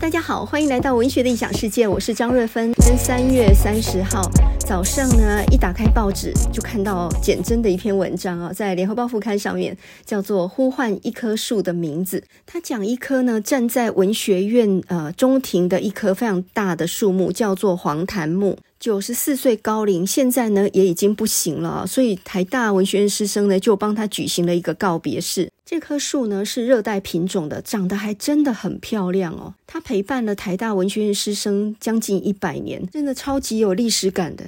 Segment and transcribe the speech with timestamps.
[0.00, 2.72] 大家好，欢迎来到文学的异想世界，我是张瑞芬。
[2.72, 4.22] 今天三月三十号
[4.60, 9.76] 早上呢，一打开报纸就看到简真的一篇文章啊，在联合报副刊上面，
[10.06, 12.18] 叫做《呼唤一棵树的名字》。
[12.46, 18.56] 他讲一棵呢站在文学院呃中庭的一棵非常大的树木，叫做黄檀木。
[18.80, 25.50] 九十四岁高龄，现在呢也已经不行了，所以台大文学院师生呢就帮他举行了一个告别式。
[25.66, 29.54] 这棵树呢是热带品种的，长得还真的很漂亮哦。
[29.68, 34.44] 它陪伴了台大文学院师生将近一百年，真的超级有历史感的。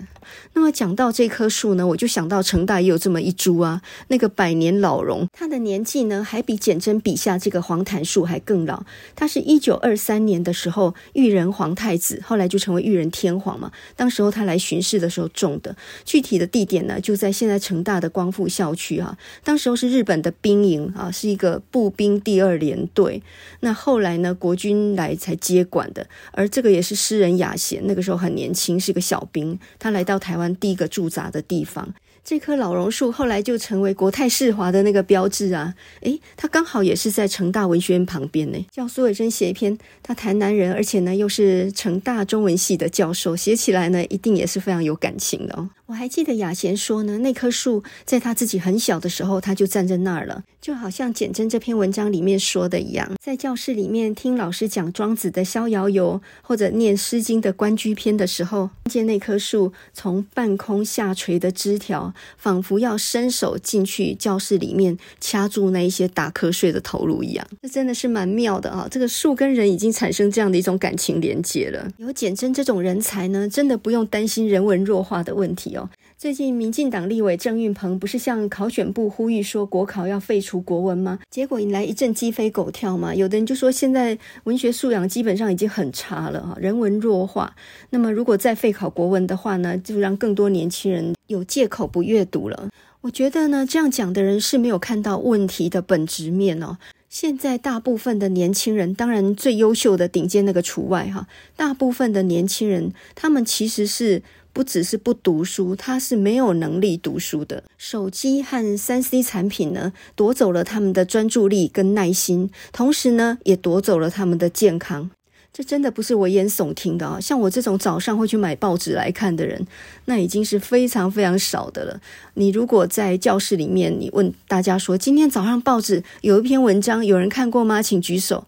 [0.54, 8.82] 那么讲到这棵树呢，我就想到成大也有这么一株啊，那个百年老榕，它的年纪呢还比简真笔下这个黄檀树还更老。
[9.14, 15.74] 它是一九二三年的时候，裕仁皇太子后来就成为裕仁天皇嘛，当时候他来巡视的时候种的。
[16.04, 19.16] 具体的地点呢，就在现在成大的光复校区啊。
[19.42, 21.10] 当时候是日本的兵营啊。
[21.12, 23.22] 是一个步兵第二连队，
[23.60, 26.04] 那后来呢，国军来才接管的。
[26.32, 31.94] 而这个也是诗人雅贤，那个时候很年轻，是个小兵，他来到台湾第一个驻扎的地方。
[32.24, 35.74] 这棵老榕树后来就成为国泰世华的那个标志啊！
[36.02, 38.66] 诶，它刚好也是在成大文学院旁边呢。
[38.70, 45.68] 叫苏伟珍写一篇，他台南人，而且呢又是成大中文系的教授，写起来呢一定也是非常有感情的哦。
[45.92, 68.88] 我还记得雅贤说呢，那棵树在他自己很小的时候，他就站在那儿了，就好像简真这篇文章里面说的一样，在教室里面听老师讲庄子的《逍遥游》，或者念《诗经》的《关雎篇》的时候，见那棵树从半空下垂的枝条，仿佛要伸手进去教室里面掐住那一些打瞌睡的头颅一样，这真的是蛮妙的啊！
[68.90, 71.86] 这个树跟人已经产生这样的一种感情连结了。
[71.98, 75.81] 有简真这种人才呢，真的不用担心人文弱化的问题哦。
[76.22, 81.18] 最近，民进党立委郑运鹏不是向考选部呼吁说国考要废除国文吗？
[81.28, 83.12] 结果引来一阵鸡飞狗跳嘛。
[83.12, 87.56] 有的人就说现在文学素养基本上已经很差了哈，人文弱化。
[87.90, 92.68] 那么如果再废考国文的话呢，就让更多年轻人有借口不阅读了。
[93.00, 96.78] 我觉得呢，这样讲的人是没有看到问题的本质面哦。
[97.08, 104.22] 现在大部分的年轻人，当然最优秀的顶尖那个除外哈，大部分的年轻人，他们其实是。
[104.52, 107.64] 不只是不读书，他是没有能力读书的。
[107.78, 115.10] 手机和三 C 产品呢，夺走了他们的专注力跟耐心，同时呢，也夺走了他们的健康。
[115.54, 117.20] 这真的不是危言耸听的啊！
[117.20, 119.66] 像我这种早上会去买报纸来看的人，
[120.06, 122.00] 那已经是非常非常少的了。
[122.34, 127.82] 你如果在教室里面，你问大家说，今天早上报纸有一篇文章，有人看过吗？
[127.82, 128.46] 请举手。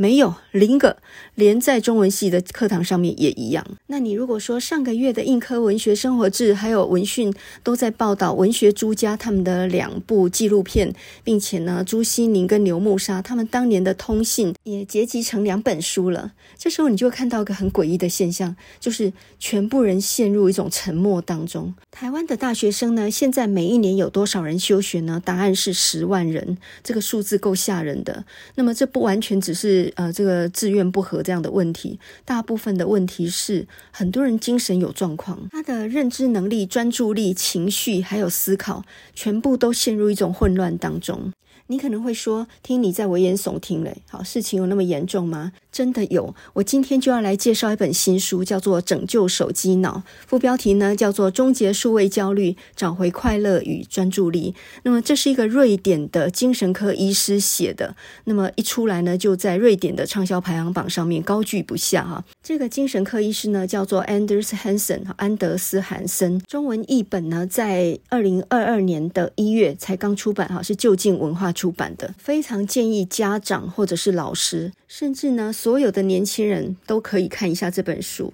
[0.00, 0.98] 没有零个，
[1.34, 3.66] 连在中文系的课堂上面也一样。
[3.88, 10.94] 那你如果说上个月的硬科文学生活志还有文讯都在报道文学朱家他们的两部纪录片，
[11.24, 16.30] 并且呢，朱西宁跟刘慕沙他们当年的通信也结集成两本书了。
[16.56, 21.74] 这时候你就会看到一个很诡异的现象，就是全部人陷入一种沉默当中。
[21.90, 25.20] 台湾的大学生呢，现在每一年有多少人休学呢？
[25.24, 28.24] 答案是十万人，这个数字够吓人的。
[28.54, 29.87] 那么这不完全只是。
[29.96, 38.84] 呃，这个志愿不合这样的问题，大部分的问题是很多人精神有状况，他的认知能力、专注力、情绪还有思考，
[39.14, 41.32] 全部都陷入一种混乱当中。
[41.70, 45.52] 你可能会说，听你在危言耸听嘞，好，事情有那么严重吗？
[45.78, 54.52] 真的有，我今天就要来介绍一本新书，叫做《拯救手机脑》，副标题呢叫做《终结数位焦虑，找回快乐与专注力》。
[54.82, 57.94] 那么这是一个瑞典的精神科医师写的，
[58.24, 62.24] 那么一出来呢，就在瑞典的畅销排行榜上面高居不下哈。
[62.42, 78.32] 这个精神科医师呢叫做 Anders Hansen，安德斯·韩森，中文译本呢在二零二二年的一月才刚出版哈，是就近文化出版的，非常建议家长或者是老师，甚至呢所所有的年轻人都可以看一下这本书。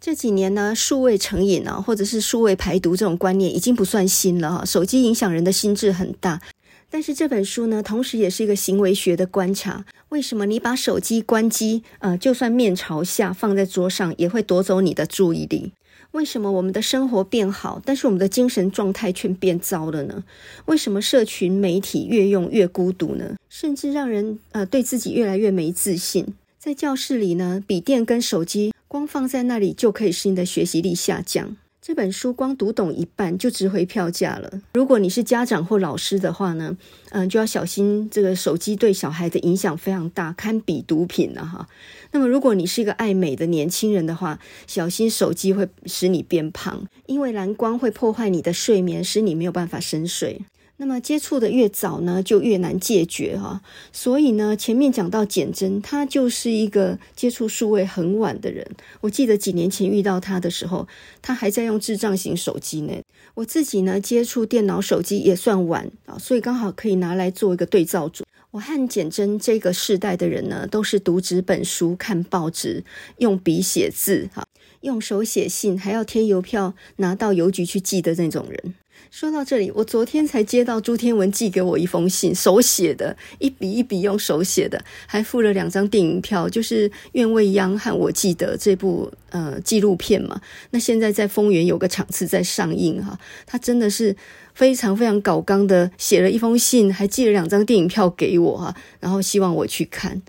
[0.00, 4.64] 这几年呢，数位成瘾啊，或者是数位排毒这种观念已经不算新了哈。
[4.64, 6.42] 手机影响人的心智很大，
[6.90, 9.84] 但是这本书呢，同时也是一个行为学的观察。
[10.08, 15.70] 为什么你把手机关机，呃，就算面朝下放在桌上，也会夺走你的注意力？
[16.10, 20.24] 为什么我们的生活变好，但是我们的精神状态却变糟了呢？
[20.64, 23.36] 为什么社群媒体越用越孤独呢？
[23.48, 26.26] 甚至让人呃对自己越来越没自信。
[26.62, 31.56] 在教室里呢，笔电跟手机光放在那里就可以使你的学习力下降。
[31.80, 34.60] 这本书光读懂一半就值回票价了。
[34.74, 36.78] 如果你是家长或老师的话呢，
[37.10, 41.66] 嗯，就要小心这个手机对小孩的影响非常大，堪比毒品了哈。
[42.12, 44.38] 那么如果你是一个爱美的年轻人的话，
[44.68, 50.42] 小心手机会使你变胖，因为蓝光会破坏你的睡眠，使你没有办法深睡。
[50.82, 53.62] 那么接触的越早呢，就越难戒绝哈。
[53.92, 58.66] 所以呢，前面讲到简真，他就是一个接触数位很晚的人。
[59.00, 60.88] 我记得几年前遇到他的时候，
[61.22, 62.92] 他还在用智障型手机呢。
[63.34, 68.24] 我自己呢，接触电脑、手机也算晚啊，所以刚好可以拿来做一个对照组。
[68.50, 72.82] 我和简真这个世代的人呢，都是读纸本书、看报纸、
[73.18, 74.44] 用笔写字哈，
[74.80, 78.74] 用手写信，还要贴邮票拿到邮局去寄的那种人。
[79.10, 90.40] 说到这里，我昨天才接到朱天文寄给我一封信，手写的，一笔一笔用手写的，还附了两张电影票，就是《愿未央》和我记得这部呃纪录片嘛。
[90.70, 94.16] 那现在在丰原有个场次在上映哈，他真的是
[94.54, 100.22] 非常非常搞刚的写了一封信，还寄了两张电影票给我哈，然后希望我去看。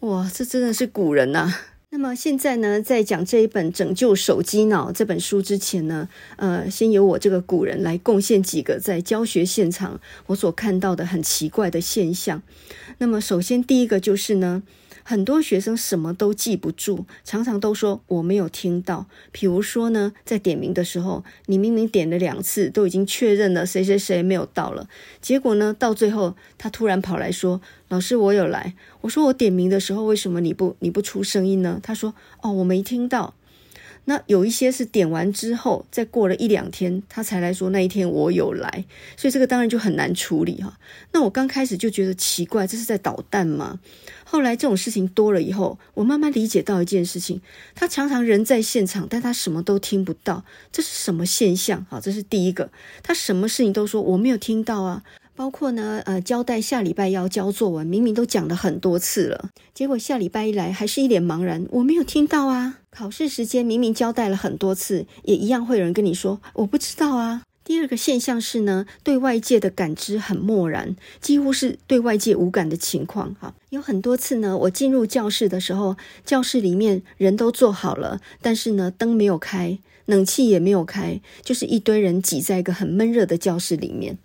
[0.00, 1.60] 哇，这真的是古人呐、啊！
[1.92, 12.42] 那么现在呢，在讲这一本《拯救手机脑》这本书之前呢，呃，先由我这个古人来贡献几个在教学现场我所看到的很奇怪的现象。
[12.98, 14.62] 那么首先第一个就是呢。
[15.10, 19.06] 很多学生什么都记不住，常常都说我没有听到。
[19.32, 24.88] 比如说呢，在点名的时候，你明明点了两次，都已经确认了谁谁谁没有到了，
[25.20, 27.60] 结果呢，到最后他突然跑来说
[27.90, 33.34] ：“老师，我有来。”我说：“我点名的时候，为什么你不你不出声音呢？”他说：“哦，我没听到。”
[34.10, 38.84] 那有一些是点完之后，再过了一两天，他才来说那一天我有来，
[39.16, 40.76] 所以这个当然就很难处理哈。
[41.12, 43.78] 那我刚开始就觉得奇怪，这是在捣蛋吗？
[44.24, 47.40] 后来这种事情多了以后，我慢慢理解到一件事情，
[47.76, 51.86] 他常常人在现场，但他什么都听不到，这是什么现象？
[51.88, 52.72] 好，这是第一个，
[53.04, 55.04] 他什么事情都说我没有听到啊。
[55.36, 62.79] 包括呢，呃，交代下礼拜要交作文，明明都讲了很多次了，结果下礼拜一来还是一脸茫然，我没有听到啊。
[62.90, 67.42] 考试时间明明交代了很多次，也一样会有人跟你说我不知道啊。
[67.62, 73.34] 第二个现象是呢，对外界的感知很漠然，几乎是对外界无感的情况。
[73.38, 84.18] 哈，有很多次呢，我进入教室的时候，教室里面人都坐好了，但是呢，灯没有开，冷气也没有开，就是一堆人挤在一个很闷热的教室里面。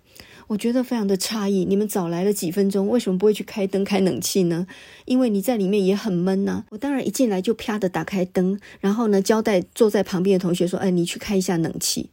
[0.48, 4.66] 我觉得非常的诧异，你们早来了几分钟，为什么不会去开灯、开冷气呢？
[5.04, 12.10] 因为你在里面也很闷呐、我当然一进来就啪的打开灯，然后呢，交代坐在旁边的同学说：“哎，你去开一下冷气。”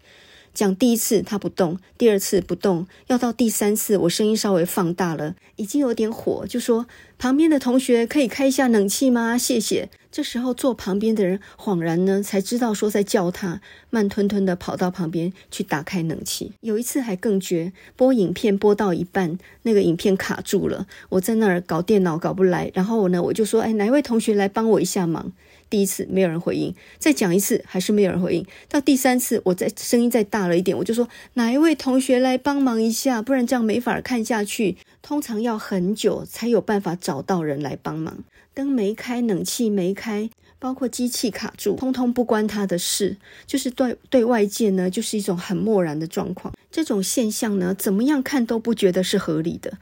[0.53, 6.85] 讲第一次他不动，第二次不动，要到第三次，我声音稍微放大了，已经有点火，就说
[7.17, 9.37] ：“旁边的同学可以开一下冷气吗？
[9.37, 16.51] 谢谢。”这时候坐旁边的人恍然呢，才知道说在叫他，慢吞吞的跑到旁边去打开冷气。
[16.61, 25.33] 有一次还更绝，播影片播到一半，那个影片卡住了，我在那儿搞电脑搞不来，然后呢，我就说：“哎，哪位同学来帮我一下忙？”
[25.73, 28.45] 第一次没有人回应，再讲一次还是没有人回应。
[28.69, 34.77] 到第三次，我再声音再大了一点，我就说，哪一位同学来帮忙一下，不然这样没法看下去。
[35.01, 38.23] 通常要很久才有办法找到人来帮忙。
[38.53, 40.29] 灯没开，冷气没开，
[40.59, 43.17] 包括机器卡住，通通不关他的事。
[43.47, 46.53] 就是对对外界呢，就是一种很漠然的状况。
[46.73, 49.77] 这种现象呢，怎么样看都不觉得是合理的。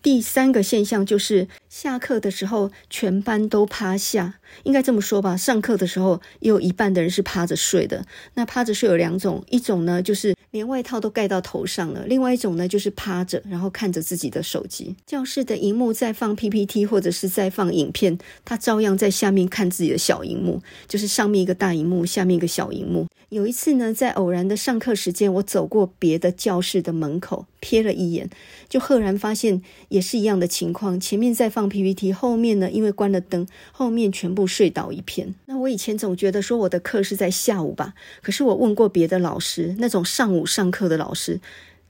[0.00, 5.36] 第三个现象就是下课的时候全班都趴下，应该这么说吧。
[5.36, 8.06] 上课的时候也有一半的人是趴着睡的。
[8.34, 14.94] 那趴着睡有两种，一种呢就是连外套都盖到头上了，另外一种呢就是趴着，然后看着自己的手机。
[15.04, 23.08] 教室的荧幕在放 PPT 或者是在放影片，他照样在下面看自己的小荧幕，就是上面一个大荧幕，下面一个小荧幕。
[23.30, 28.28] 有一次呢，在偶然的上课时间，我走过别的教室的门口，瞥了一眼，
[28.68, 31.00] 就赫然发现也是一样的情况。
[31.00, 35.34] 前面在放 PPT，后面呢，因为关了灯，后面全部睡倒一片。
[35.46, 41.40] 那我以前总觉得说我的课是在下午吧，可是我问过别的老师，那种上午上课的老师。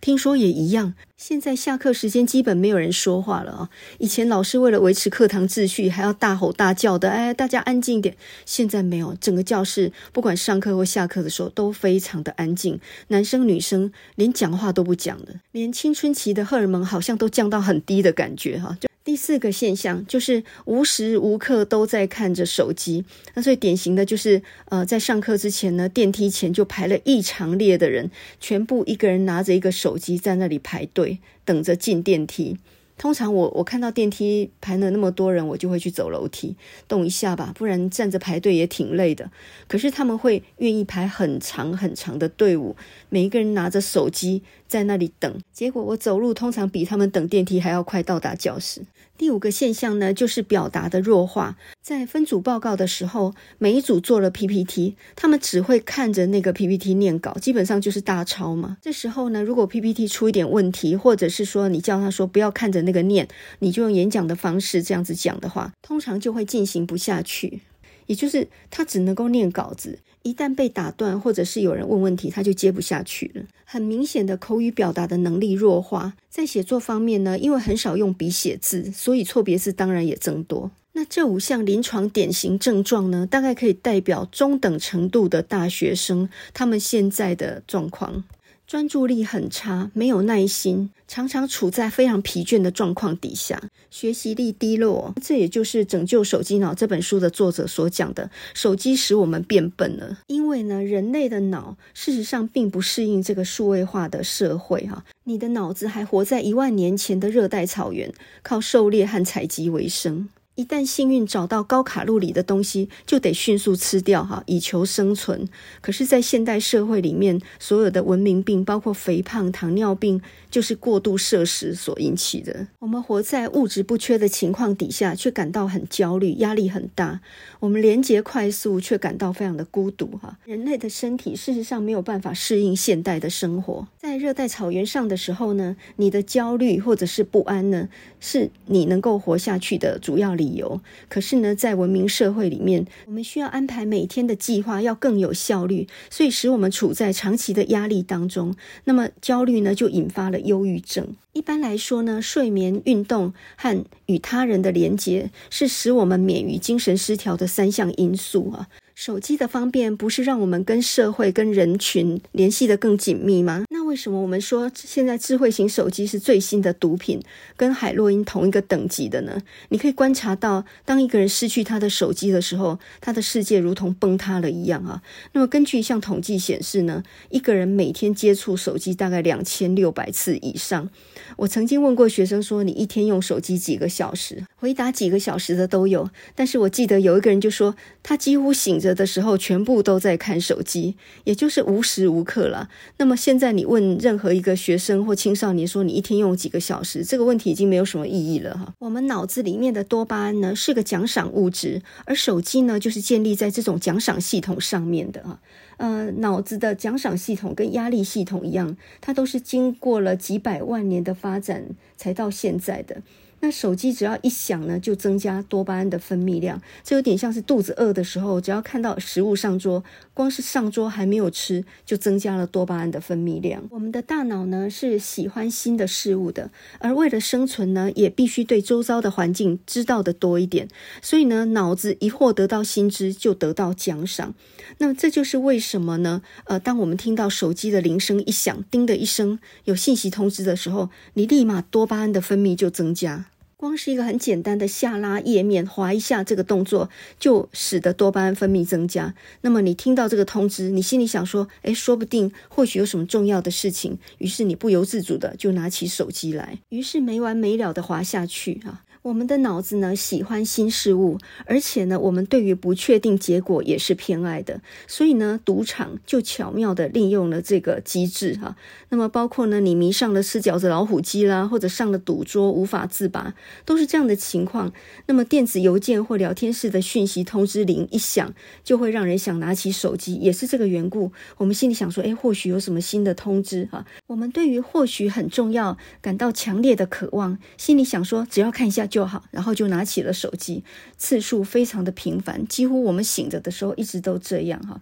[0.06, 3.70] 听说也一样，现在下课时间基本没有人说话了啊！
[3.98, 8.16] 以前老师为了维持课堂秩序，还要大吼大叫的，哎，大家安静点。
[8.44, 18.78] 现在没有，整个教室不管上课或下课的时候都非常的安静，男生女生连讲话都不讲的，连青春期的荷尔蒙好像都降到很低的感觉哈。
[18.80, 23.04] 就第四个现象就是无时无刻都在看着手机。
[23.34, 28.10] 那最典型的就是，呃，在上课之前呢，电梯前就排了一长列的人，
[28.40, 32.58] 全部一个人拿着一个手机在那里排队，等着进电梯。
[32.98, 36.56] 通常我我看到电梯排了那么多人，我就会去走楼梯，
[36.88, 39.30] 动一下吧，不然站着排队也挺累的。
[39.68, 42.74] 可是他们会愿意排很长很长的队伍，
[43.10, 45.40] 每一个人拿着手机在那里等。
[45.52, 48.80] 结果我走路通常比他们等电梯还要快到达教室。
[49.18, 51.56] 第五个现象呢，就是表达的弱化。
[51.82, 58.76] 在分组报告的时候，每一组做了 PPT，他们只会看着那个 PPT 念稿，基本上就是大抄嘛。
[58.82, 63.28] 这时候呢，如果 PPT 出一点问题，或者是说你叫他说不要看着那个念，
[63.60, 67.62] 你就用演讲的方式这样子讲的话，通常就会进行不下去。
[68.06, 73.42] 也就是他只能够念稿子，一旦被打断，或者是有人问问题，他就接不下去了。
[73.64, 80.70] 很明显的口语表达的能力弱化，在写作方面呢，因为很少用笔写字，所以错别字当然也增多。
[80.92, 88.24] 那这五项临床典型症状呢，大概可以代表中等程度的大学生他们现在的状况。
[88.66, 95.14] 专注力很差，没有耐心，常常处在非常疲倦的状况底下，学习力低落。
[95.22, 100.18] 这也就是《拯救手机脑》这本书的作者所讲的：手机使我们变笨了。
[100.26, 104.84] 因为呢，人类的脑事实上并不适应这个数位化的社会。
[104.88, 110.28] 哈，你的脑子还活在一万年前的热带草原，靠狩猎和采集为生。
[110.56, 115.46] 一旦幸运找到高卡路里的东西，就得迅速吃掉哈，以求生存。
[115.82, 122.68] 可是，在现代社会里面，所有的文明病，包括肥胖、糖尿病，就是过度摄食所引起的。
[122.78, 127.20] 我们活在物质不缺的情况底下，却感到很焦虑，压力很大。
[127.60, 130.38] 我们连接快速，却感到非常的孤独哈。
[130.46, 133.86] 人类的身体事实上没有办法适应现代的生活。
[133.98, 140.45] 在热带草原上的时候呢，你的焦虑或者是不安呢，是你能够活下去的主要理。
[140.46, 140.80] 理由。
[141.08, 148.54] 可是呢，在文明社会里面，我们需要安排每天的计划，要更有效率，所以使我们处在长期的压力当中。
[148.84, 151.16] 那么焦虑呢，就引发了忧郁症。
[151.32, 158.68] 一般来说呢，睡眠、运动和与他人的连接，是使我们免于精神失调的三项因素啊。
[159.06, 163.62] 手机的方便不是让我们跟社会、跟人群联系的更紧密吗？
[163.70, 167.22] 那为什么我们说现在智慧型手机是最新的毒品，
[167.56, 169.40] 跟海洛因同一个等级的呢？
[169.68, 175.00] 你可以观察到，当一个人失去他的手机的时候，他的世界如同崩塌了一样啊。
[175.34, 180.90] 那么根据一项统计显示呢，一个人每天接触手机大概两千六百次以上。
[181.36, 192.68] 我曾经问过学生说：“你一天用手机几个小时？”回答几个小时的都有，但是我记得有一个人就说，他几乎醒着的时候全部都在看手机，也就是无时无刻了。
[192.96, 197.04] 那么现在你问任何一个学生或青少年说，你一天用几个小时？
[197.04, 198.72] 这个问题已经没有什么意义了哈。
[198.80, 205.38] 我们脑子里面的多巴胺呢，是个奖赏物质，而手机呢，就是建立在这种奖赏系统上面的哈。
[205.76, 211.66] 呃，脑子的奖赏系统跟压力系统一样，它都是经过了几百万年的发展
[211.98, 213.02] 才到现在的。
[213.40, 216.60] 那手机只要一响呢，就增加多巴胺的分泌量。
[216.82, 223.62] 这有点像是肚子饿的时候，只要看到食物上桌，光是上桌还没有吃，就增加了多巴胺的分泌量。
[223.70, 230.68] 我们的大脑呢，是喜欢新的事物的，而为了生存呢，也必须对周遭的环境知道的多一点。
[231.02, 234.34] 所以呢，脑子一获得到新知，就得到奖赏。
[234.78, 236.22] 那么这就是为什么呢？
[236.46, 243.25] 呃，当我们听到手机的铃声一响，叮的一声，有信息通知的时候，你立马多巴胺的分泌就增加。
[243.58, 249.14] 光是一个很简单的下拉页面，滑一下这个动作，就使得多巴胺分泌增加。
[249.40, 258.82] 那么你听到这个通知，你心里想说：“诶，说不定或许有什么重要的事情。”于是你不由自主的就拿起手机来，于是没完没了的滑下去啊。
[259.06, 264.60] 我们的脑子呢，喜欢新事物，而且呢，我们对于不确定结果也是偏爱的。
[264.88, 268.56] 所以呢，赌场就巧妙地利用了这个机制哈。
[268.88, 273.34] 那么，包括呢，你迷上了吃饺子老虎机啦，或者上了赌桌无法自拔，
[273.64, 274.72] 都是这样的情况。
[275.06, 278.34] 那么，电子邮件或聊天室的讯息通知铃一响，
[278.64, 281.12] 就会让人想拿起手机，也是这个缘故。
[281.36, 283.86] 我们心里想说，诶，或许有什么新的通知哈。
[284.08, 288.88] 我们对于或许很重要感到强烈的渴望，心里想说，只要看一下。
[288.96, 290.64] 就好，然后就拿起了手机，
[290.96, 294.80] 次数非常的频繁，几乎我们醒着的时候一直都这样哈。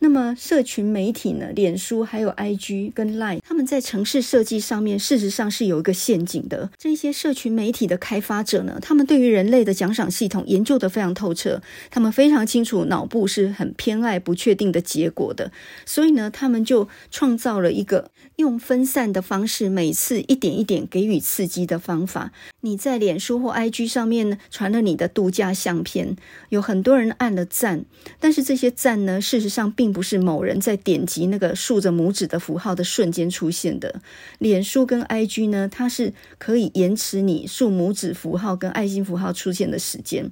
[0.00, 1.46] 那么，社群媒体呢？
[1.56, 6.70] 脸书还有 IG 跟 Line，他们在城市设计上面，事实上是有一个陷阱的。
[6.78, 15.50] 这些社群媒体的开发者呢，他们对于人类的奖赏系统研究得非常透彻，他们非常清楚脑部是很偏爱不确定的结果的，
[15.84, 22.30] 所以呢，他们就创造了一个用分散的方式，每次一点一点给予刺激的方法。
[22.60, 26.16] 你在脸书或 IG 上面，传了你的度假相片，
[26.48, 27.84] 有很多人按了赞，
[28.18, 34.00] 但是这些赞呢，事实上并不是某人在点击那个竖着拇指的符号的瞬间出现的。
[34.38, 40.28] 脸书跟 IG 呢，它是可以延迟你竖拇指符号跟爱心符号出现的时间。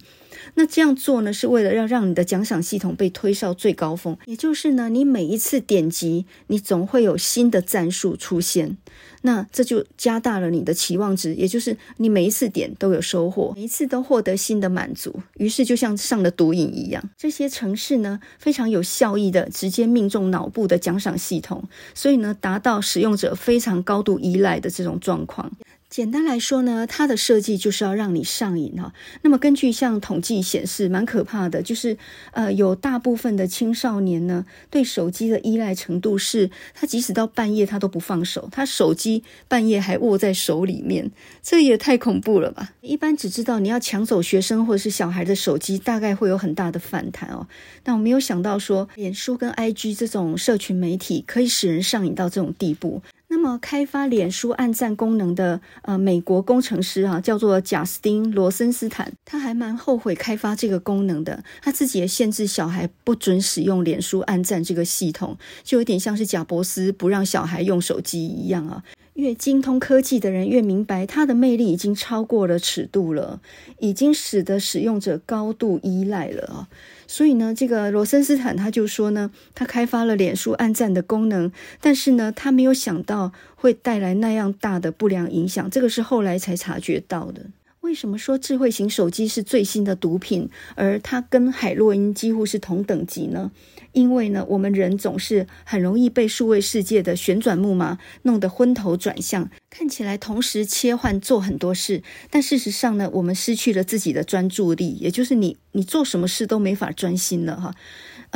[0.55, 8.77] 那这样做呢，是为了要让你的奖赏系统被推上最高峰，也就是呢，你每一次点击，你总会有新的战术出现。
[9.23, 17.03] 那这就加大了你的期望值，也就是你每一次点都有收获，每一次都获得新的满足，于是就像上了毒瘾一样。
[17.17, 25.51] 这些程式呢，非常有效益的直接命中脑部的奖赏系统，所以呢，达到使用者非常高度依赖的这种状况。
[25.97, 28.93] 简单来说呢，它的设计就是要让你上瘾哈。
[29.23, 31.97] 那么根据像统计显示，蛮可怕的，就是
[32.33, 41.11] 呃，有大部分的青少年呢，对手机的依赖程度是，他即使到半夜他都不放手，他手机半夜还握在手里面，
[41.43, 42.75] 这也太恐怖了吧？
[42.83, 47.49] 一般只知道你要抢走学生或者是小孩的手机，大概会有很大的反弹哦。
[47.83, 53.01] 但我没有想到说，脸书跟 IG 这种社群媒体可以使人上瘾到这种地步。
[53.29, 61.43] 那么，开发脸书按赞功能的呃美国工程师啊，叫做贾斯汀·罗森斯坦，他还蛮后悔开发这个功能的。
[61.61, 68.85] 他自己也限制小孩不准使用脸书按赞这个系统，就有点像是贾伯斯不让小孩用手机一样啊。
[69.15, 73.41] 越精通科技的人越明白，它的魅力已经超过了尺度了，
[73.79, 76.69] 已经使得使用者高度依赖了啊。
[77.07, 87.43] 所以呢，这个罗森斯坦他就说呢，他开发了脸书暗赞的功能，但是呢，他没有想到会带来那样大的不良影响，这个是后来才察觉到的。
[87.87, 93.53] 为什么说智慧型手机是最新的毒品，而它跟海洛因几乎是同等级呢？
[93.93, 107.73] 因为呢，我们人总是很容易被数位世界的旋转木马弄得昏头转向，看起来同时切换做很多事，但事实上呢，我们失去了自己的专注力，也就是你你做什么事都没法专心了哈。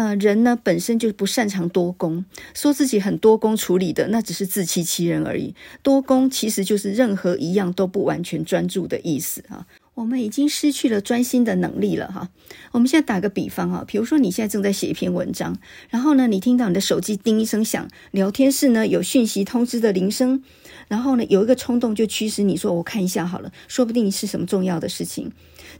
[0.00, 5.54] 呃，人呢本身就不擅长多工，说自己很多工处理的，那只是自欺欺人而已。
[5.82, 9.66] 多工其实就是任何一样都不完全专注的意思啊。
[9.92, 12.30] 我们已经失去了专心的能力了哈。
[12.72, 15.58] 我们现在打个比方哈，比如说你现在正在写一篇文章，
[15.90, 20.42] 然后呢，你听到你的手机叮一声响，聊天室呢有讯息通知的铃声，
[20.88, 25.30] 然后呢有一个冲动就驱使你说，我看一下好了，说不定是什么重要的事情。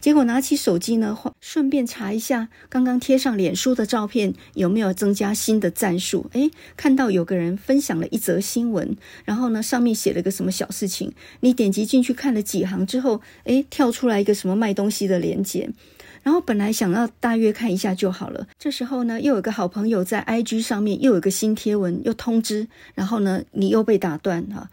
[0.00, 6.30] 结果拿起手机呢，顺便查一下刚刚贴上脸书的照片有没有增加新的赞数。
[6.32, 15.68] 诶，看到有个人分享了一则新闻，然后呢上面写了个什么小事情，你点击进去看了几行之后，诶，跳出来一个什么卖东西的链接，
[16.22, 24.70] 然后本来想要大约看一下就好了，这时候呢又有个好朋友在 IG 上面又有个新贴文又通知，然后呢你又被打断哈。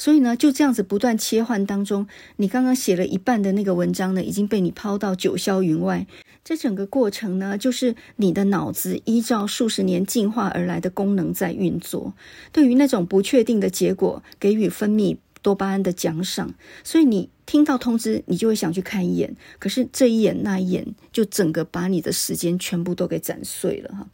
[0.00, 6.06] 所以呢，就这样子不断切换当中，你刚刚写了一半的那个文章呢，已经被你抛到九霄云外。
[6.42, 12.14] 这整个过程呢，就是你的脑子依照数十年进化而来的功能在运作，
[12.50, 16.54] 对于那种不确定的结果给予分泌多巴胺的奖赏。
[16.82, 19.36] 所以你听到通知，你就会想去看一眼。
[19.58, 24.06] 可是这一眼那一眼，就整个把你的时间全部都给斩碎了哈。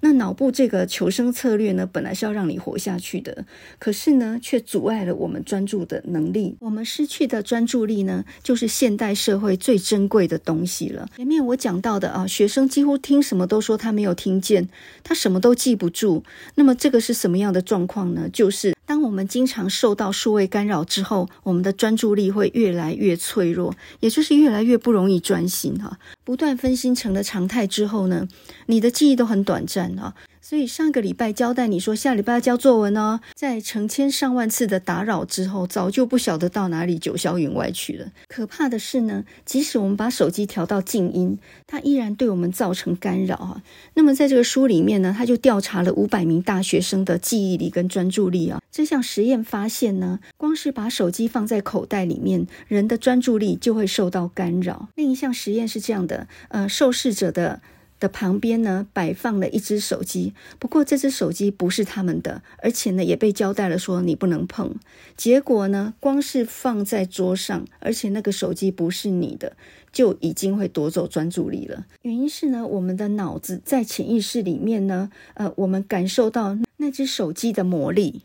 [0.00, 3.44] 那脑部这个求生策略呢，本来是要让你活下去的，
[3.78, 6.56] 可是呢，却阻碍了我们专注的能力。
[6.60, 11.08] 我们失去的专注力呢，就是现代社会最珍贵的东西了。
[11.16, 14.68] 前面我讲到的啊，学生几乎听什么都说他没有听见，
[15.02, 16.22] 他什么都记不住。
[16.54, 18.28] 那么这个是什么样的状况呢？
[18.32, 25.98] 就是当我们经常受到数位干扰之后，我们的专注力会越来越脆弱，也就是越来越不容易专心哈。
[26.24, 28.26] 不断分心成了常态之后呢，
[28.64, 29.94] 你的记忆都很短暂。
[29.98, 30.14] 啊，
[30.48, 38.12] 所以上个礼拜交代你说下礼拜要交作文哦，在成千上万次的打扰之后，早就不晓得到哪里九霄云外去了。
[38.28, 43.62] 可怕的是呢，即使我们把手机调到静音，它依然对我们造成干扰啊。
[43.92, 48.62] 那么在这个书里面呢，他就调查了五百名大学生的记忆力跟专注力啊。
[48.72, 54.88] 这项实验发现呢，光是把手机放在口袋里面，人的专注力就会受到干扰。
[54.94, 57.60] 另一项实验是这样的，呃，受试者的。
[58.00, 64.74] 的旁边呢，摆放了一只手机，不过这只手机不是他们的，而且呢也被交代了说你不能碰。
[65.16, 69.56] 结果呢，光是放在桌上，而且那个手机不是你的，
[69.92, 71.86] 就已经会夺走专注力了。
[72.02, 78.22] 原因是呢，我们的脑子在潜意识里面呢，呃，我们感受到那只手机的魔力，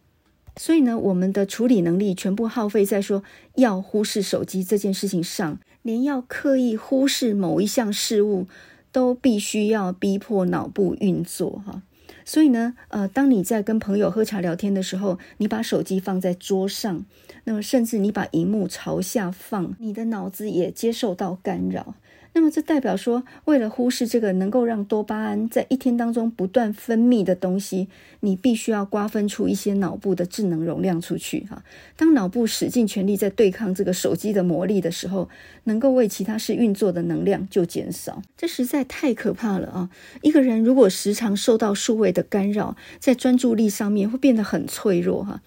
[0.58, 3.24] 所以呢，我们的处理能力全部耗费在说
[3.56, 8.46] 要忽视手机这件事情上，连要刻意忽视某一项事物。
[8.94, 11.82] 都必须要逼迫脑部运作哈，
[12.24, 17.04] 所以呢，呃，当你在跟朋友喝茶聊天的时候，你把手机放在桌上，
[17.46, 21.96] 那么甚至你把荧幕朝下放，你的脑子也接受到干扰。
[22.36, 27.88] 那么这代表说，为了忽视这个能够让多巴胺在一天当中不断分泌的东西，
[28.22, 31.64] 你必须要瓜分出一些脑部的智能容量出去哈。
[31.96, 35.30] 当脑部使尽全力在对抗这个手机的魔力的时候，
[35.66, 38.22] 能够为其他事运作的能量就减少。
[38.36, 39.90] 这实在太可怕了啊！
[40.24, 45.42] 一个人如果时常受到数位的干扰，在专注力上面会变得很脆弱哈。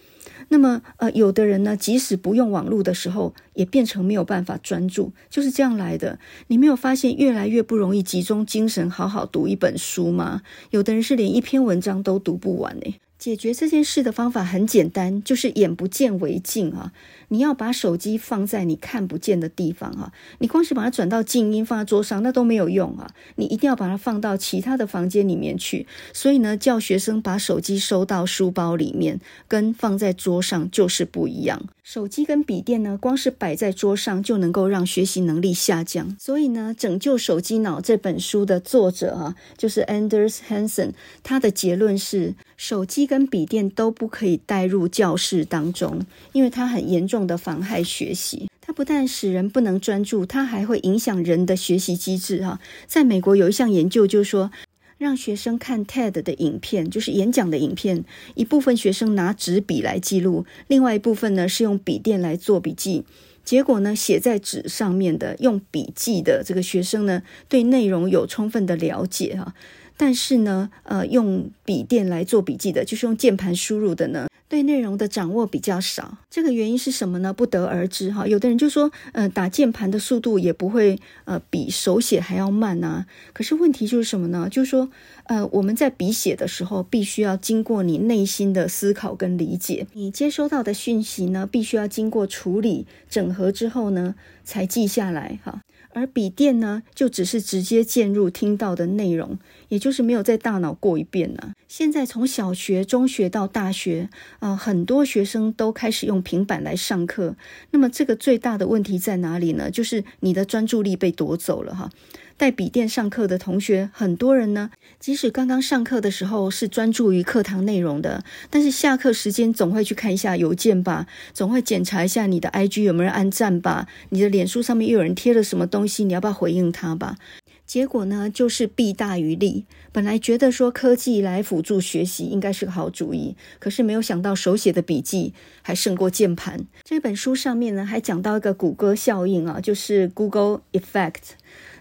[0.49, 6.19] 那么，呃，有的人呢，即使不用网络的时候，也变成没有办法专注，就是这样来的。
[6.47, 10.43] 你没有发现越来越不容易集中精神，好好读一本书吗？
[10.71, 13.01] 有的人是连一篇文章都读不完诶。
[13.27, 16.93] 解决这件事的方法很简单，就是眼不见为净啊。
[17.27, 20.13] 你要把手机放在你看不见的地方啊！
[20.39, 23.11] 你光是把它转到静音放在桌上，那都没有用啊！
[23.35, 25.89] 你一定要把它放到其他的房间里面去。
[26.13, 31.67] 所以呢，叫学生把手机收到书包里面，跟放在桌上就是不一样。
[31.83, 36.17] 手机跟笔电呢，光是摆在桌上就能够让学习能力下降。
[36.21, 40.93] 所以呢，《拯救手机脑》这本书的作者啊，就是 Anders Hansen，
[41.25, 46.01] 他的结论是：手机跟笔电都不可以带入教室当中，
[46.33, 47.17] 因为它很严重。
[47.27, 52.45] 的妨害学习，它不但使人不能专注，它还会影响人的学习机制。
[52.45, 54.53] 哈，在美国有一项研究，就是说
[54.97, 58.05] 让学生看 TED 的影片，就是演讲的影片，
[58.37, 63.05] 一部分学生拿纸笔来记录，另外一部分呢是用笔电来做笔记。
[63.43, 69.55] 结果呢，写在纸上面的用笔记的这个学生呢，对内容有充分的了解哈，
[69.97, 74.29] 但是呢，呃，用笔电来做笔记的，就是用键盘输入的呢。
[74.49, 77.33] 对内容的掌握比较少，这个原因是什么呢？
[77.33, 78.29] 不得而知哈。
[78.29, 83.07] 有的人就说，呃，打键盘的速度也不会呃比手写还要慢啊。
[83.33, 84.49] 可是问题就是什么呢？
[84.49, 84.89] 就是说，
[85.25, 95.63] 呃，我们在笔写的时候，必须要经过你内心的思考跟理解，你接收到的讯息呢，必须要经过处理整合之后呢，才记下来哈。
[95.97, 99.39] 而笔电呢，就只是直接进入听到的内容，
[99.71, 101.55] 也就是没有在大脑过一遍呢。
[101.67, 107.37] 现在从小学、中学到大学，啊、很多学生都开始用平板来上课。
[107.71, 109.71] 那么这个最大的问题在哪里呢？
[109.71, 111.91] 就是你的专注力被夺走了哈。
[112.37, 114.71] 带笔电上课的同学，很多人呢，
[115.01, 127.17] 即使刚刚上课的时候是专注于课堂内容的，但是下课时间总会去看一下邮件吧，总会检查一下你的 IG 有没有人按赞吧，你的脸书上面又有人贴了什么东西，你要不要回应他吧？
[127.65, 129.65] 结果呢，就是弊大于利。
[129.91, 136.67] 本来觉得说科技来辅助学习应该是个好主意，可是没有想到手写的笔记还胜过键盘。
[136.85, 141.35] 这本书上面呢，还讲到一个谷歌效应啊，就是 Google Effect。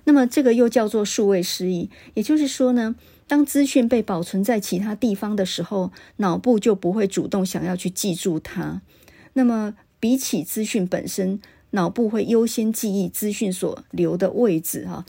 [0.05, 2.95] 那么这个又叫做数位失忆，也就是说呢，
[3.27, 8.81] 当资讯被保存在其他地方的时候，脑部就不会主动想要去记住它。
[9.33, 11.41] 那么比起资讯本身，
[11.71, 15.05] 脑部会优先记忆资讯所留的位置哈。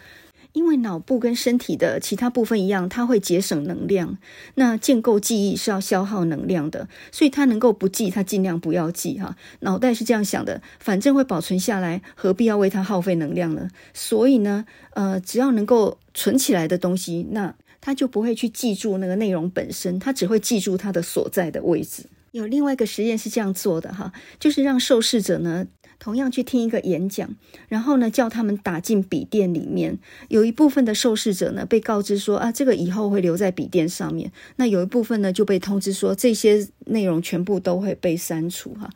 [0.57, 4.17] 因为脑部跟身体的其他部分一样，它会节省能量。
[4.55, 9.37] 那建构记忆是要消耗能量的，所以它能够不记，它尽量不要记哈。
[9.61, 13.69] 脑袋是这样想的，反正会保存下来，何必要为它耗费能量呢？
[13.93, 14.65] 所以呢，
[14.95, 22.07] 呃，只要能够存起来的东西，那它就不会去记住那个内容本身，它只会记住它的所在的位置。
[22.33, 25.67] 有另外一个实验是这样做的哈，就是让受试者呢。
[25.99, 27.29] 同样去听一个演讲，
[27.69, 29.99] 然后呢，叫他们打进笔电里面。
[30.29, 34.31] 有一部分的受试者呢，被告知说啊，这个以后会留在笔电上面。
[34.57, 38.91] 那有一部分呢，就被通知说这些内容全部都会被删除哈。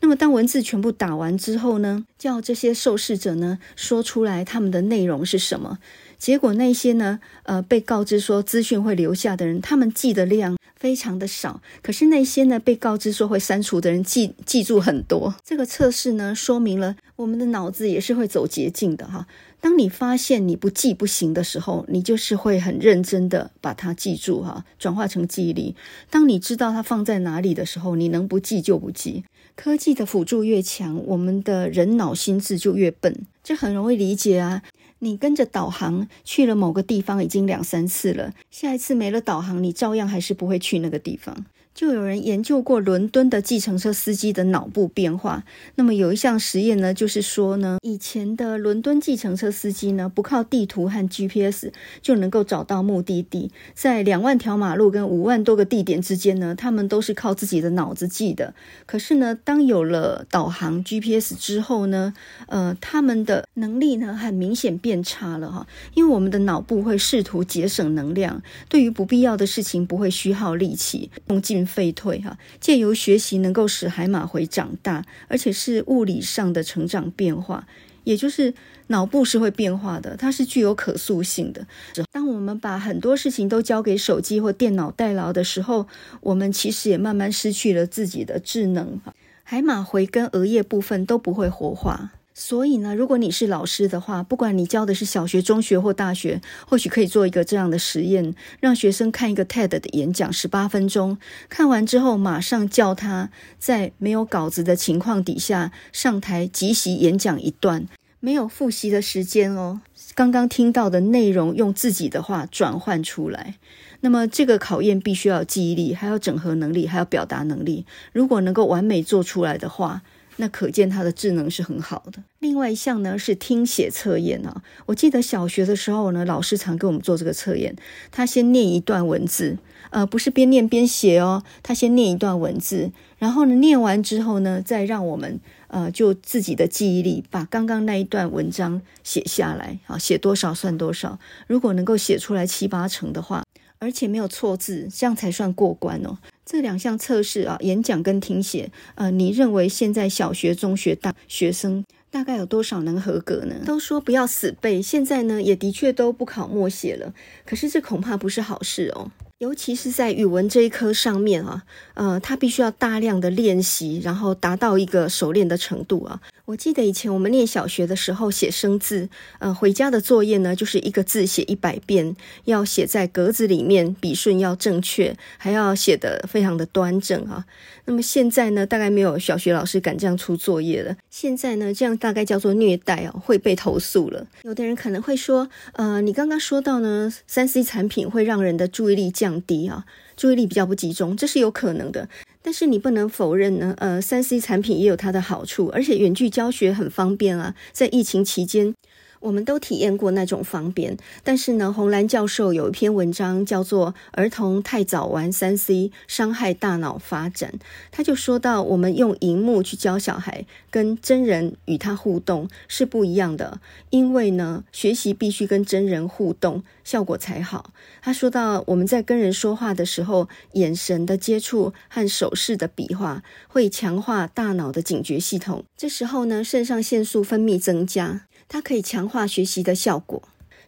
[0.00, 5.78] 那么当文字全部打完之后呢，叫这些受试者呢，说出来他们的内容是什么。
[6.22, 11.60] 结果那些呢，呃，被告知说资讯会留下的人，他们记的量非常的少。
[11.82, 15.34] 可是那些呢，被告知说会删除的人记记住很多。
[15.44, 19.26] 这个测试呢，说明了我们的脑子也是会走捷径的哈。
[19.60, 25.74] 当你发现你不记不行的时候，你就是会很认真的把它记住哈，转化成记忆力。
[26.08, 29.24] 当你知道它放在哪里的时候，你能不记就不记。
[29.56, 34.62] 科技的辅助越强，我们的人脑心智就越笨，这很容易理解啊。
[35.04, 41.44] 你跟着导航去了某个地方已经两三次了，下一次没了导航，你照样还是不会去那个地方。
[41.74, 45.44] 就有人研究过伦敦的计程车司机的脑部变化。
[45.76, 51.70] 那么有一项实验呢，就是说呢，以前的伦敦计程车司机呢，不靠地图和 GPS
[52.02, 58.52] 就能够找到目的地，在两万条马路跟五万多个地点之间呢，他们都是靠自己的脑子记的。
[58.84, 62.12] 可是呢，当有了导航 GPS 之后呢，
[62.48, 71.61] 呃，他们的能力呢，很明显变差了哈，因为我们的脑部会试图节省能量，对于不必要的事情不会虚耗力气，用尽。
[71.64, 77.66] 废退哈，借由学习能够使海马回长大，而且是物理上的成长变化。
[78.04, 78.52] 也就是
[78.88, 81.64] 脑部是会变化的，它是具有可塑性的。
[82.10, 85.86] 当我们把很多事情都交给手机或电脑代劳的时候，
[86.20, 89.00] 我们其实也慢慢失去了自己的智能，
[89.44, 92.10] 海马回跟额叶部分都不会活化。
[92.34, 101.18] 所以呢，如果你是老师的话，不管你教的是小学、中学或大学，或许可以做一个这样的实验，让学生看一个 TED 的演讲，十八分钟，
[101.48, 107.86] 看完之后马上叫他在没有稿子的情况底下上台即席演讲一段，
[108.20, 109.82] 没有复习的时间哦，
[110.14, 113.56] 刚刚听到的内容用自己的话转换出来。
[114.00, 117.86] 那么这个考验必须要有记忆力，还有整合能力，还有表达能力。
[118.12, 120.02] 如果能够完美做出来的话，
[120.36, 122.22] 那可见他的智能是很好的。
[122.38, 127.76] 另外一项呢是听写测验啊，我记得小学的时候呢，老师常给我们做这个测验。
[128.10, 129.58] 他先念一段文字，
[129.90, 141.18] 呃，不是边念边写哦，他先念一段文字，然后呢，念完之后呢，再让我们呃就自己的记忆力把刚刚那一段文章写下来啊，写多少算多少。
[141.46, 143.44] 如果能够写出来七八成的话，
[143.78, 146.18] 而且没有错字，这样才算过关哦。
[146.52, 153.54] 这两项测试啊，演讲跟听写，呃，你认为现在小学、中学大学生大概有多少能合格呢？
[153.64, 157.14] 都说不要死背，现在呢也的确都不考默写了，
[157.46, 159.10] 可是这恐怕不是好事哦。
[159.38, 161.62] 尤其是在语文这一科上面啊，
[161.94, 166.20] 呃，他必须要大量的练习，然后达到一个熟练的程度啊。
[166.52, 177.46] 我记得以前我们念小学的时候写生字，呃，回家的作业呢就是一个字写一百遍，要写在格子里面，笔顺要正确，还要写得非常的端正啊。
[177.86, 180.94] 那么现在呢，大概没有小学老师敢这样出作业了。
[181.08, 184.26] 现在呢，这样大概叫做虐待哦，会被投诉了。
[184.42, 189.86] 有的人可能会说，呃，你刚刚说到呢，三 C 产品会让人的注意力降低啊，
[190.18, 192.10] 注意力比较不集中，这是有可能的。
[192.42, 198.74] 但是你不能否认呢，呃，三 C 产品也有它的好处，而且远距教学很方便啊，在疫情期间。
[199.22, 207.52] 我们都体验过那种方便，但是呢，洪兰教授有一篇文章叫做《儿童太早玩三 C 伤害大脑发展》，
[207.92, 217.72] 他就说到，我们用荧幕去教小孩，跟真人与他互动是不一样的，因为呢，学习必须跟真人互动，效果才好。
[218.02, 228.26] 他说到，我们在跟人说话的时候，眼神的接触和手势的比划会强化大脑的警觉系统，这时候呢，肾上腺素分泌增加。
[228.52, 230.22] 它可以强化学习的效果。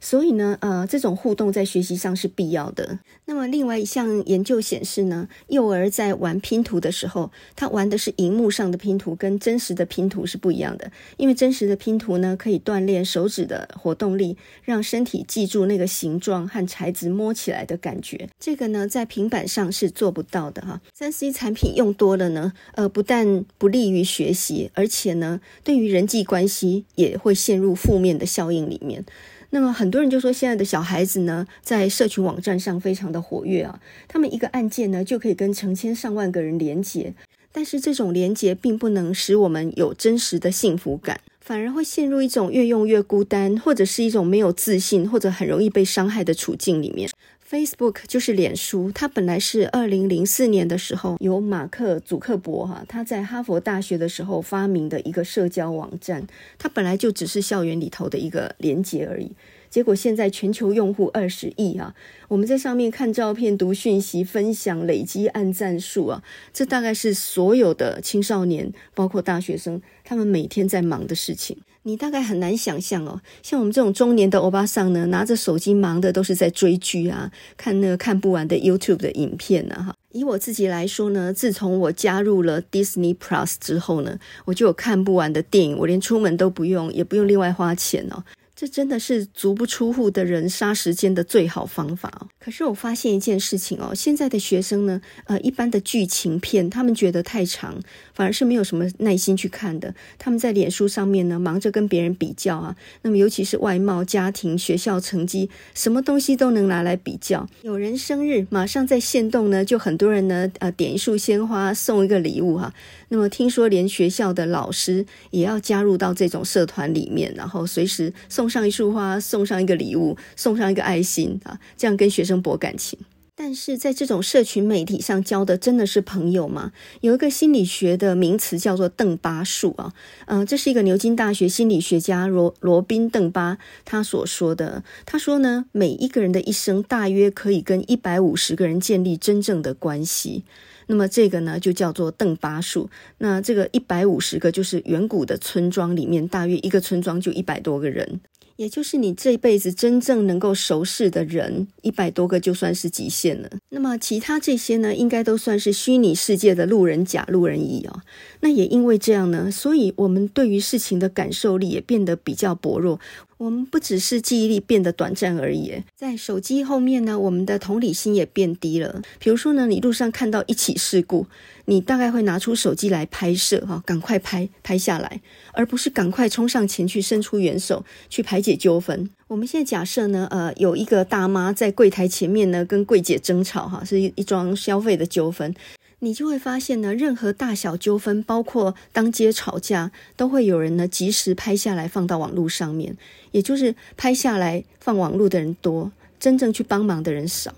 [0.05, 2.99] 所以呢，呃，这种互动在学习上是必要的。
[3.25, 10.93] 那么，另外一项研究显示呢，幼儿在玩拼图的时候，他玩的是荧幕上的拼图，跟真实的拼图是不一样的。
[11.17, 18.29] 因为真实的拼图呢，可以锻炼手指的活动力，让身体记住那个形状和材质摸起来的感觉。
[18.39, 20.83] 这个呢，在平板上是做不到的哈。
[20.93, 29.07] 三 C 产品用多了呢，呃，不但不利于学习，而且呢，对于人际关系也会陷入负面的效应里面。
[29.55, 37.15] 那么很多人就说，现在的小孩子呢，在社群网站上非常的活跃啊，他们一个按键呢，就可以跟成千上万个人连接，
[37.53, 47.09] 但是这种连接并不能使我们有真实的幸福感，反而会陷入一种越用越孤单，或者是一种没有自信，或者很容易被伤害的处境里面。
[47.55, 56.27] Facebook 就是脸书，它本来是二零零四年的时候由马克·祖克伯哈他在哈佛大学的时候发明的一个社交网站，
[56.59, 59.31] 它本来就只是校园里头的一个连接而已。
[59.71, 61.95] 结果现在全球用户二十亿啊！
[62.27, 71.57] 我们在上面看照片、读讯息、分享、累积按赞数啊，这大概是所有的青少年，包括大学生，他们每天在忙的事情。
[71.87, 79.83] 你大概很难想象哦，像我们这种中年的欧巴桑呢，拿着手机忙的都是在追剧啊，看那个看不完的 YouTube 的影片啊。
[79.83, 88.25] 哈，以我自己来说呢，自从我加入了 Disney Plus 之后呢，我就有看不完的电影，我连出门都不用，也不用另外花钱哦。
[88.65, 92.27] 这真的是足不出户的人杀时间的最好方法哦。
[92.39, 97.79] 可是我发现一件事情哦，现在的学生呢，呃，一般的剧情片他们觉得太长，
[98.15, 99.95] 反而是没有什么耐心去看的。
[100.19, 102.75] 他们在脸书上面呢，忙着跟别人比较啊。
[103.03, 107.47] 那么尤其是外貌、家庭、学校成绩，什么东西都能拿来比较。
[107.61, 112.73] 有人生日，马上在现动呢，就很多人呢，呃，点一束鲜花送一个礼物哈。
[113.11, 122.97] 那么听说连学校的老师也要加入到这种社团里面，然后随时送上一束花，送上一个礼物，送上一个爱心啊，这样跟学生博感情。
[123.37, 126.71] 但是在这种社群媒体上交的真的是朋友吗？
[127.01, 129.93] 有一个心理学的名词叫做邓巴数啊，
[130.27, 134.85] 嗯、这是一个牛津大学心理学家罗罗宾邓巴他所说的。
[135.05, 140.45] 他说呢，每一个人的一生大约可以跟一百五十个人建立真正的关系。
[140.87, 142.89] 那么这个呢就叫做邓巴数。
[143.19, 148.21] 那这个一百五十个就是远古的村庄里面，大约一个村庄就一百多个人。
[148.57, 153.51] 也就是你这辈子真正能够熟识的人，一百多个就算是极限了。
[153.71, 158.01] 那么其他这些呢，应该都算是虚拟世界的路人甲、路人乙哦。
[158.41, 163.01] 那也因为这样呢，所以我们对于事情的感受力也变得比较薄弱。
[163.37, 169.03] 我们不只是记忆力变得短暂而已，在手机后面呢，我们的同理心也变低了。
[169.19, 171.27] 比如说呢，你路上看到一起事故，
[171.67, 175.21] 你大概会拿出手机来拍摄，哈，赶快拍拍下来，
[175.53, 179.09] 而不是赶快冲上前去伸出援手去排解纠纷。
[179.29, 185.55] 我们现在假设呢，呃，有一个大妈在柜台前面呢，跟柜姐争吵，哈，是一一桩消费的纠纷。
[186.01, 192.95] 你就会发现呢，任何大小纠纷，包括当街吵架，都会有人呢及时拍下来放到网络上面。
[193.31, 197.55] 也就是拍下来放网络的人多，真正去帮忙的人少。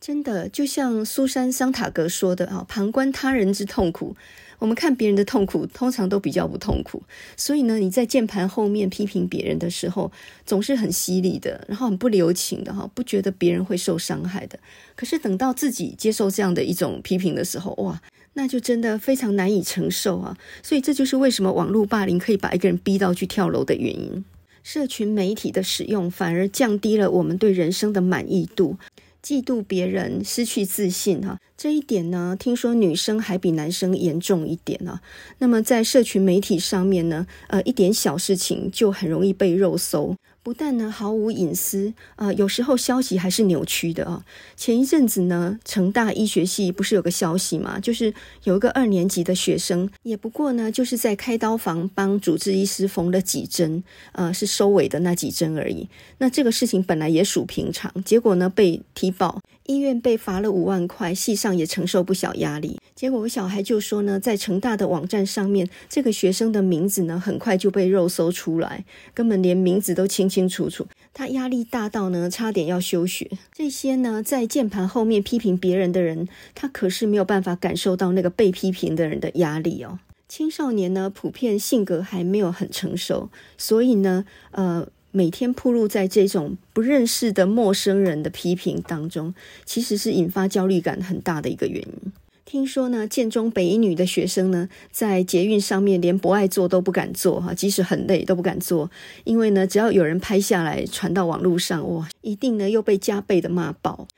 [0.00, 4.16] 真的，就像苏珊·桑塔格说的啊，旁观他人之痛苦，
[4.60, 7.02] 我们看别人的痛苦，通常都比较不痛苦。
[7.36, 10.12] 所以呢，你在键盘后面批评别人的时候，
[10.46, 14.58] 总是很犀利的，然后很不留情的哈，不觉得别人会受伤害的。
[14.94, 18.00] 可是等到自己接受这样的一种批评的时候，哇，
[18.34, 20.38] 那就真的非常难以承受啊。
[20.62, 24.24] 所以这就是为什么网络霸凌可以把一个人逼到去跳楼的原因。
[24.62, 28.76] 社群媒体的使用反而降低了我们对人生的满意度。
[29.22, 35.00] 嫉妒别人，失去自信，哈，这一点呢，听说女生还比男生严重一点啊。
[35.38, 40.14] 那么在社群媒体上面呢，呃，一点小事情就很容易被肉搜。
[40.48, 44.24] 不但呢毫无隐私，呃，有时候消息还是扭曲的啊。
[44.56, 55.86] 前一阵子呢，成大医学系不是有个消息嘛，就是有一个二年级的学生，也不过呢就是在开刀房帮主治医师缝了几针，呃，是收尾的那几针而已。
[56.16, 62.80] 那这个事情本来也属平常，结果呢被踢爆，医院被罚了五万块，系上也承受不小压力。
[62.96, 70.48] 结果我小孩就说呢，在成大的网站上面，这个学生的名字呢很快就被肉搜出来，根本连名字都清清。
[70.48, 73.30] 楚楚，他压力大到呢，差点要休学。
[73.52, 79.98] 这些呢，在键盘后面批评别人的人，他可是没有办法感受到那个被批评的人的压力哦。
[80.26, 83.28] 青少年呢，普遍性格还没有很成熟，
[83.58, 92.12] 所以呢，呃，每天暴露在这种不认识的陌生人的批评当中，其实是引发焦虑感很大的一个原因。
[92.44, 98.90] 听说呢，建中北一女的学生呢，在捷运上面连不爱坐都不敢坐哈，即使很累都不敢坐，
[99.24, 104.08] 因为呢，只要有人拍下来传到网络上，哇，一定呢又被加倍的骂爆。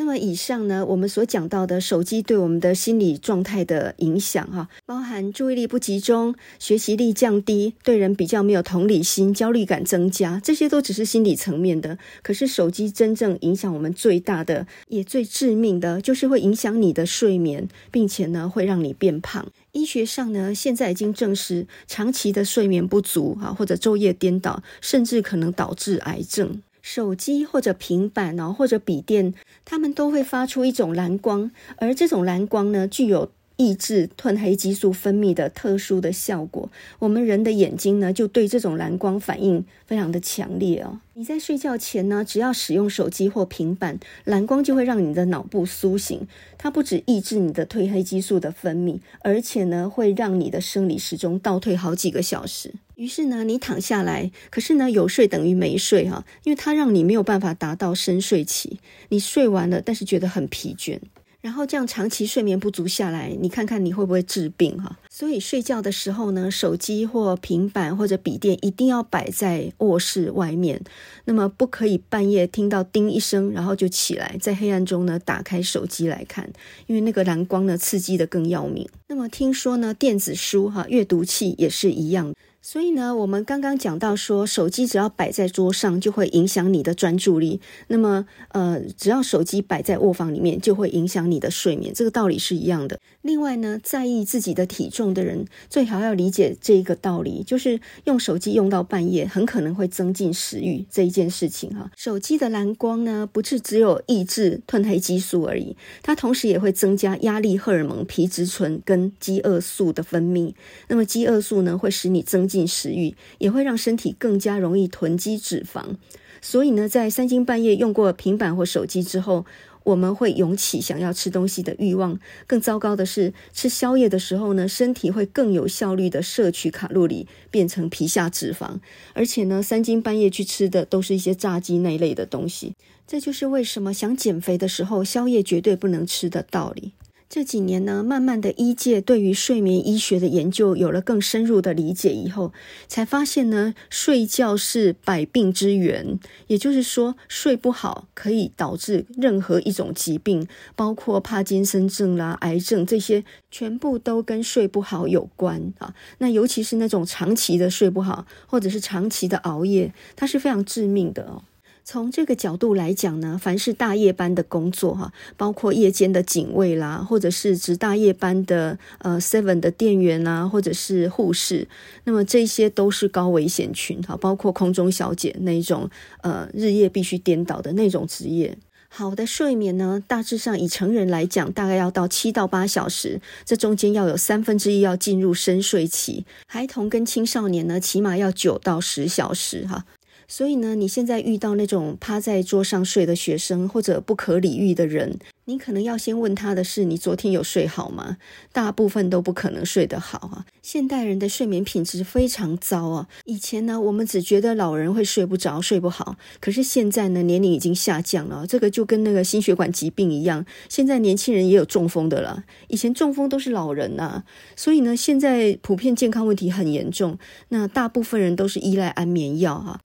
[0.00, 11.98] 那么以上呢，我们所讲到的手机对我们的心理状态的影响，哈，包含注意力不集中、学习力降低、对人比较没有同理心、焦虑感增加，这些都只是心理层面的。
[12.22, 19.48] 可是手机真正影响我们最大的，也最致命的，就是会影响你的睡眠，并且呢，会让你变胖。
[19.72, 26.62] 医学上呢，现在已经证实，长期的睡眠不足，哈，或者昼夜颠倒，甚至可能导致癌症。
[26.90, 29.34] 手机或者平板哦，或者笔电，
[29.66, 36.70] 它们都会发出一种蓝光，而这种蓝光呢，具有抑制褪黑激素分泌的特殊的效果。
[37.00, 40.98] 我们人的眼睛呢，就对这种蓝光反应非常的强烈哦。
[41.12, 46.26] 你在睡觉前呢，只要使用手机或平板，蓝光就会让你的脑部苏醒。
[46.56, 52.72] 它不止抑制你的褪黑激素的分泌，而且呢，会让你的生理时钟倒退好几个小时。
[52.98, 58.80] 于是呢，你躺下来，可是呢，有睡等于没睡哈，因为它让你没有办法达到深睡期。
[59.10, 60.98] 你睡完了，但是觉得很疲倦。
[61.40, 64.98] 然后这样长期睡眠不足下来，你看看你会不会治病哈？
[65.08, 70.82] 所以睡觉的时候呢，手机或平板或者笔电一定要摆在卧室外面。
[71.26, 76.50] 那么不可以半夜听到叮一声，然后就起来，在黑暗中呢，打开手机来看，
[76.88, 78.88] 因为那个蓝光呢，刺激得更要命。
[79.06, 82.34] 那么听说呢，电子书哈，阅读器也是一样。
[82.70, 87.62] 所以呢，我们刚刚讲到说，手机只要摆在桌上，就会影响你的专注力。
[87.86, 91.94] 那么，呃，只要手机摆在卧房里面，就会影响你的睡眠。
[91.94, 93.00] 这个道理是一样的。
[93.22, 101.90] 另外呢，在意自己的体重的人，最好要理解这一个道理，就是用手机用到半夜，很可能会增进食欲这一件事情哈。
[101.96, 110.52] 手机的蓝光呢，不是只有抑制褪黑激素而已，它同时也会增加压力荷尔蒙皮质醇跟饥饿素的分泌。
[110.88, 115.96] 那么饥饿素呢，会使你增进食欲也会让身体更加容易囤积脂肪，
[116.40, 119.44] 所以呢，在三更半夜用过平板或手机之后，
[119.84, 122.18] 我们会涌起想要吃东西的欲望。
[122.46, 128.78] 更糟糕的是，吃宵夜的时候呢，身体会更有效率的摄取卡路里，变成皮下脂肪。
[129.14, 132.74] 而且呢，三更半夜去吃的都是一些炸鸡那一类的东西。
[133.06, 136.92] 这就是为什么想减肥的时候，宵夜绝对不能吃的道理。
[137.28, 142.54] 这几年呢，慢慢的医界对于睡眠医学的研究有了更深入的理解以后，
[142.86, 155.94] 才发现呢，睡觉是百病之源，也就是说，睡不好可以导致任何一种疾病，包括帕金森症啦、癌症这些，全部都跟睡不好有关啊。
[156.16, 161.44] 那尤其是那种长期的睡不好，或者是长期的熬夜，它是非常致命的哦。
[161.90, 171.66] 从这个角度来讲呢，凡是大夜班的工作哈，包括夜间的警卫啦，或者是值大夜班的呃 Seven 的店员啊，或者是护士，
[172.04, 175.88] 那么这些都是高危险群哈，包括空中小姐那种
[176.20, 178.58] 呃日夜必须颠倒的那种职业。
[178.90, 186.26] 好的睡眠呢，大致上以成人来讲，大概要到七到八小时，这中间要有三分之一要进入深睡期。
[186.46, 189.86] 孩童跟青少年呢，起码要九到十小时哈。
[190.30, 198.18] 所以呢，你现在遇到那种趴在桌上睡的学生，或者不可理喻的人，你可能要先问他的是：你昨天有睡好吗？
[198.52, 200.44] 大部分都不可能睡得好啊。
[200.60, 203.08] 现代人的睡眠品质非常糟啊。
[203.24, 208.46] 以前呢，我们只觉得老人会睡不着、睡不好，可是现在呢，年龄已经下降了。
[208.46, 212.44] 这个就跟那个心血管疾病一样，现在年轻人也有中风的了。
[212.68, 214.24] 以前中风都是老人呐，
[214.54, 217.18] 所以呢，现在普遍健康问题很严重。
[217.48, 219.80] 那大部分人都是依赖安眠药哈。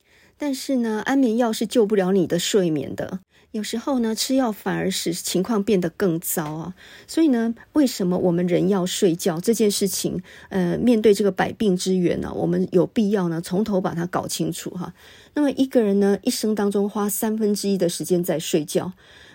[0.46, 3.22] 但是呢，安眠药是救不了你的睡眠的。
[3.52, 6.76] 有时候呢，吃药反而使情况变得更糟啊。
[7.08, 10.22] 所以呢，为什么我们人要睡觉这件事情？
[10.50, 14.94] 呃，面对这个百病之源呢，我们有必要呢从头把它搞清楚哈。
[15.34, 18.92] 那么一个人呢，一生当中花三分之一的时间在睡觉，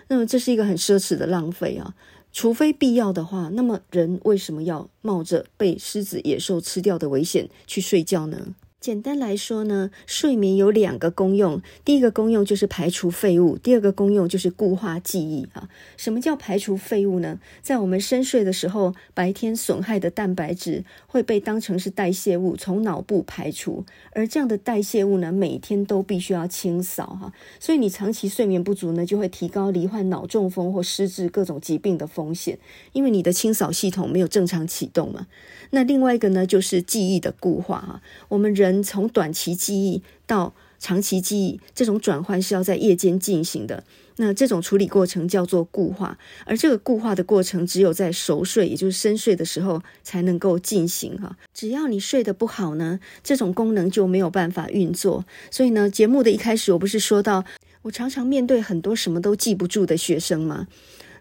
[0.09, 1.95] 那么这是一个很奢侈的浪费啊。
[2.31, 8.53] 除非必要的话，那么人为什么要冒着被狮子野兽吃掉的危险去睡觉呢？
[8.79, 11.61] 简单来说呢，睡眠有两个功用。
[11.83, 15.67] 第一个功用就是排除废物，第二个功用就是固化记忆啊。
[15.97, 17.39] 什么叫排除废物呢？
[17.61, 27.33] 在我们深睡的时候，白天损害的蛋白质会被当成是代谢物从脑部排除，而这样的代谢物呢，每天都必须要清扫哈。
[27.59, 32.57] 所以你长期睡眠不足呢，就会提高罹患脑中风或失智各种疾病的风险，
[32.93, 35.27] 因为你的清扫系统没有正常启动嘛。
[35.71, 38.01] 那另外一个呢，就是记忆的固化哈。
[38.27, 43.83] 我们人从短期记忆到长期记忆，这种转换是要在夜间进行的。
[44.21, 51.37] 那这种处理过程叫做固化，而这个固化的过程只有在熟睡，也就是深睡的时候才能够进行哈。
[51.53, 55.23] 只要你睡得不好呢，这种功能就没有办法运作。
[55.49, 57.45] 所以呢，节目的一开始我不是说到，
[57.83, 60.67] 我常常面对很多什么都记不住的学生吗？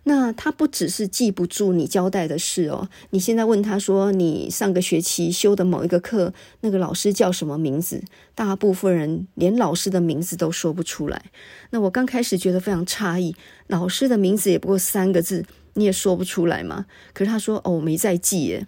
[0.08, 6.32] 那他不只是记不住你交代的事哦，你现在问他说，你上个学期修的某一个课，
[6.62, 8.02] 那个老师叫什么名字？
[8.34, 11.26] 大部分人连老师的名字都说不出来。
[11.70, 13.36] 那我刚开始觉得非常诧异，
[13.66, 15.44] 老师的名字也不过三个字，
[15.74, 16.86] 你也说不出来吗？
[17.12, 18.66] 可是他说，哦，我没在记耶。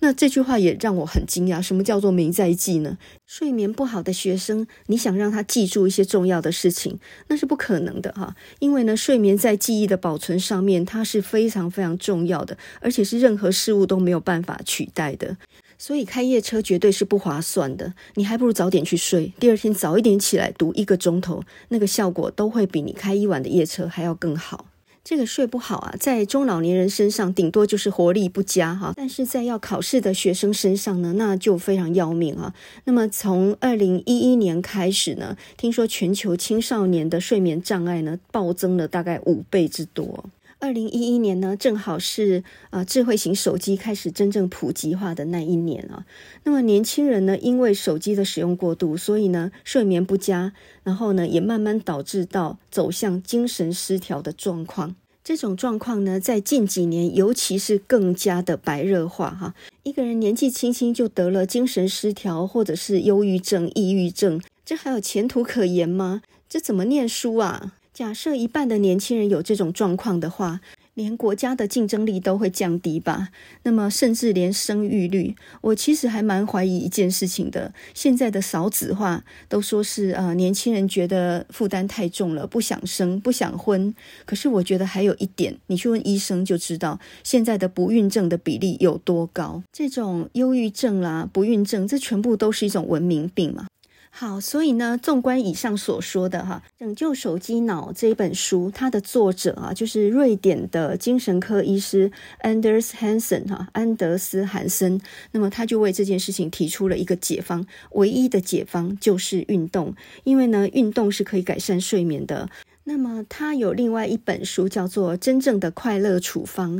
[0.00, 1.62] 那这句话也让我很惊讶。
[1.62, 2.98] 什么叫做没在记呢？
[3.26, 6.98] 睡眠不好的学生，你想让他记住一些重要的事情，
[7.28, 8.34] 那是不可能的哈。
[8.58, 15.36] 因为呢，睡眠在记忆的保存上面，它是非常非常重要的，而且是任何事物都没有办法取代的。
[15.78, 17.94] 所以开夜车绝对是不划算的。
[18.14, 24.66] 你还不如早点去睡，第二天早一点起来读一个钟头，那个效果都会比你开一晚的夜车还要更好。
[25.02, 32.54] 这个睡不好啊，在中老年人身上顶多就是活力不佳哈，但是在要考试的学生身上呢，那就非常要命啊。
[32.84, 40.24] 那么从二零一一年开始呢，听说全球青少年的睡眠障碍呢暴增了大概五倍之多。
[40.60, 46.04] 二零一一年呢，正好是啊智慧型手机开始真正普及化的那一年啊。
[46.44, 50.52] 那么年轻人呢，因为手机的使用过度，所以呢睡眠不佳，
[50.84, 54.94] 然后呢也慢慢导致到走向精神失调的状况。
[55.24, 59.54] 这种状况呢，在近几年尤其是更加的白热化哈。
[59.82, 66.20] 一个人年纪轻轻就得了精神失调，或者是忧郁症、抑郁症，这还有前途可言吗？
[66.48, 67.74] 这怎么念书啊？
[67.92, 70.60] 假设一半的年轻人有这种状况的话，
[70.94, 73.28] 连国家的竞争力都会降低吧？
[73.64, 77.74] 那么甚至连生育率，我其实还蛮怀疑一件事情的。
[77.92, 83.94] 现在的少子化都说是呃年轻人觉得负担太重了，不想生，不想婚。
[84.24, 89.62] 可是我觉得还有一点，你去问医生就知道，现在的不孕症的比例有多高。
[89.72, 93.66] 这种忧郁症啦、不孕症，这全部都是一种文明病嘛。
[94.12, 102.10] 好，所以呢，纵观以上所说的哈，《拯救手机脑》这一本书，它的作者啊，就是瑞典的精神科医师
[102.42, 105.00] Anders Hansen 哈，安德斯·韩森。
[105.30, 109.94] 那么他就为这件事情提出了一个解方，唯一的解方就是运动，
[110.24, 112.50] 因为呢，运动是可以改善睡眠的。
[112.84, 116.78] 那么他有另外一本书叫做《真正的快乐处方》。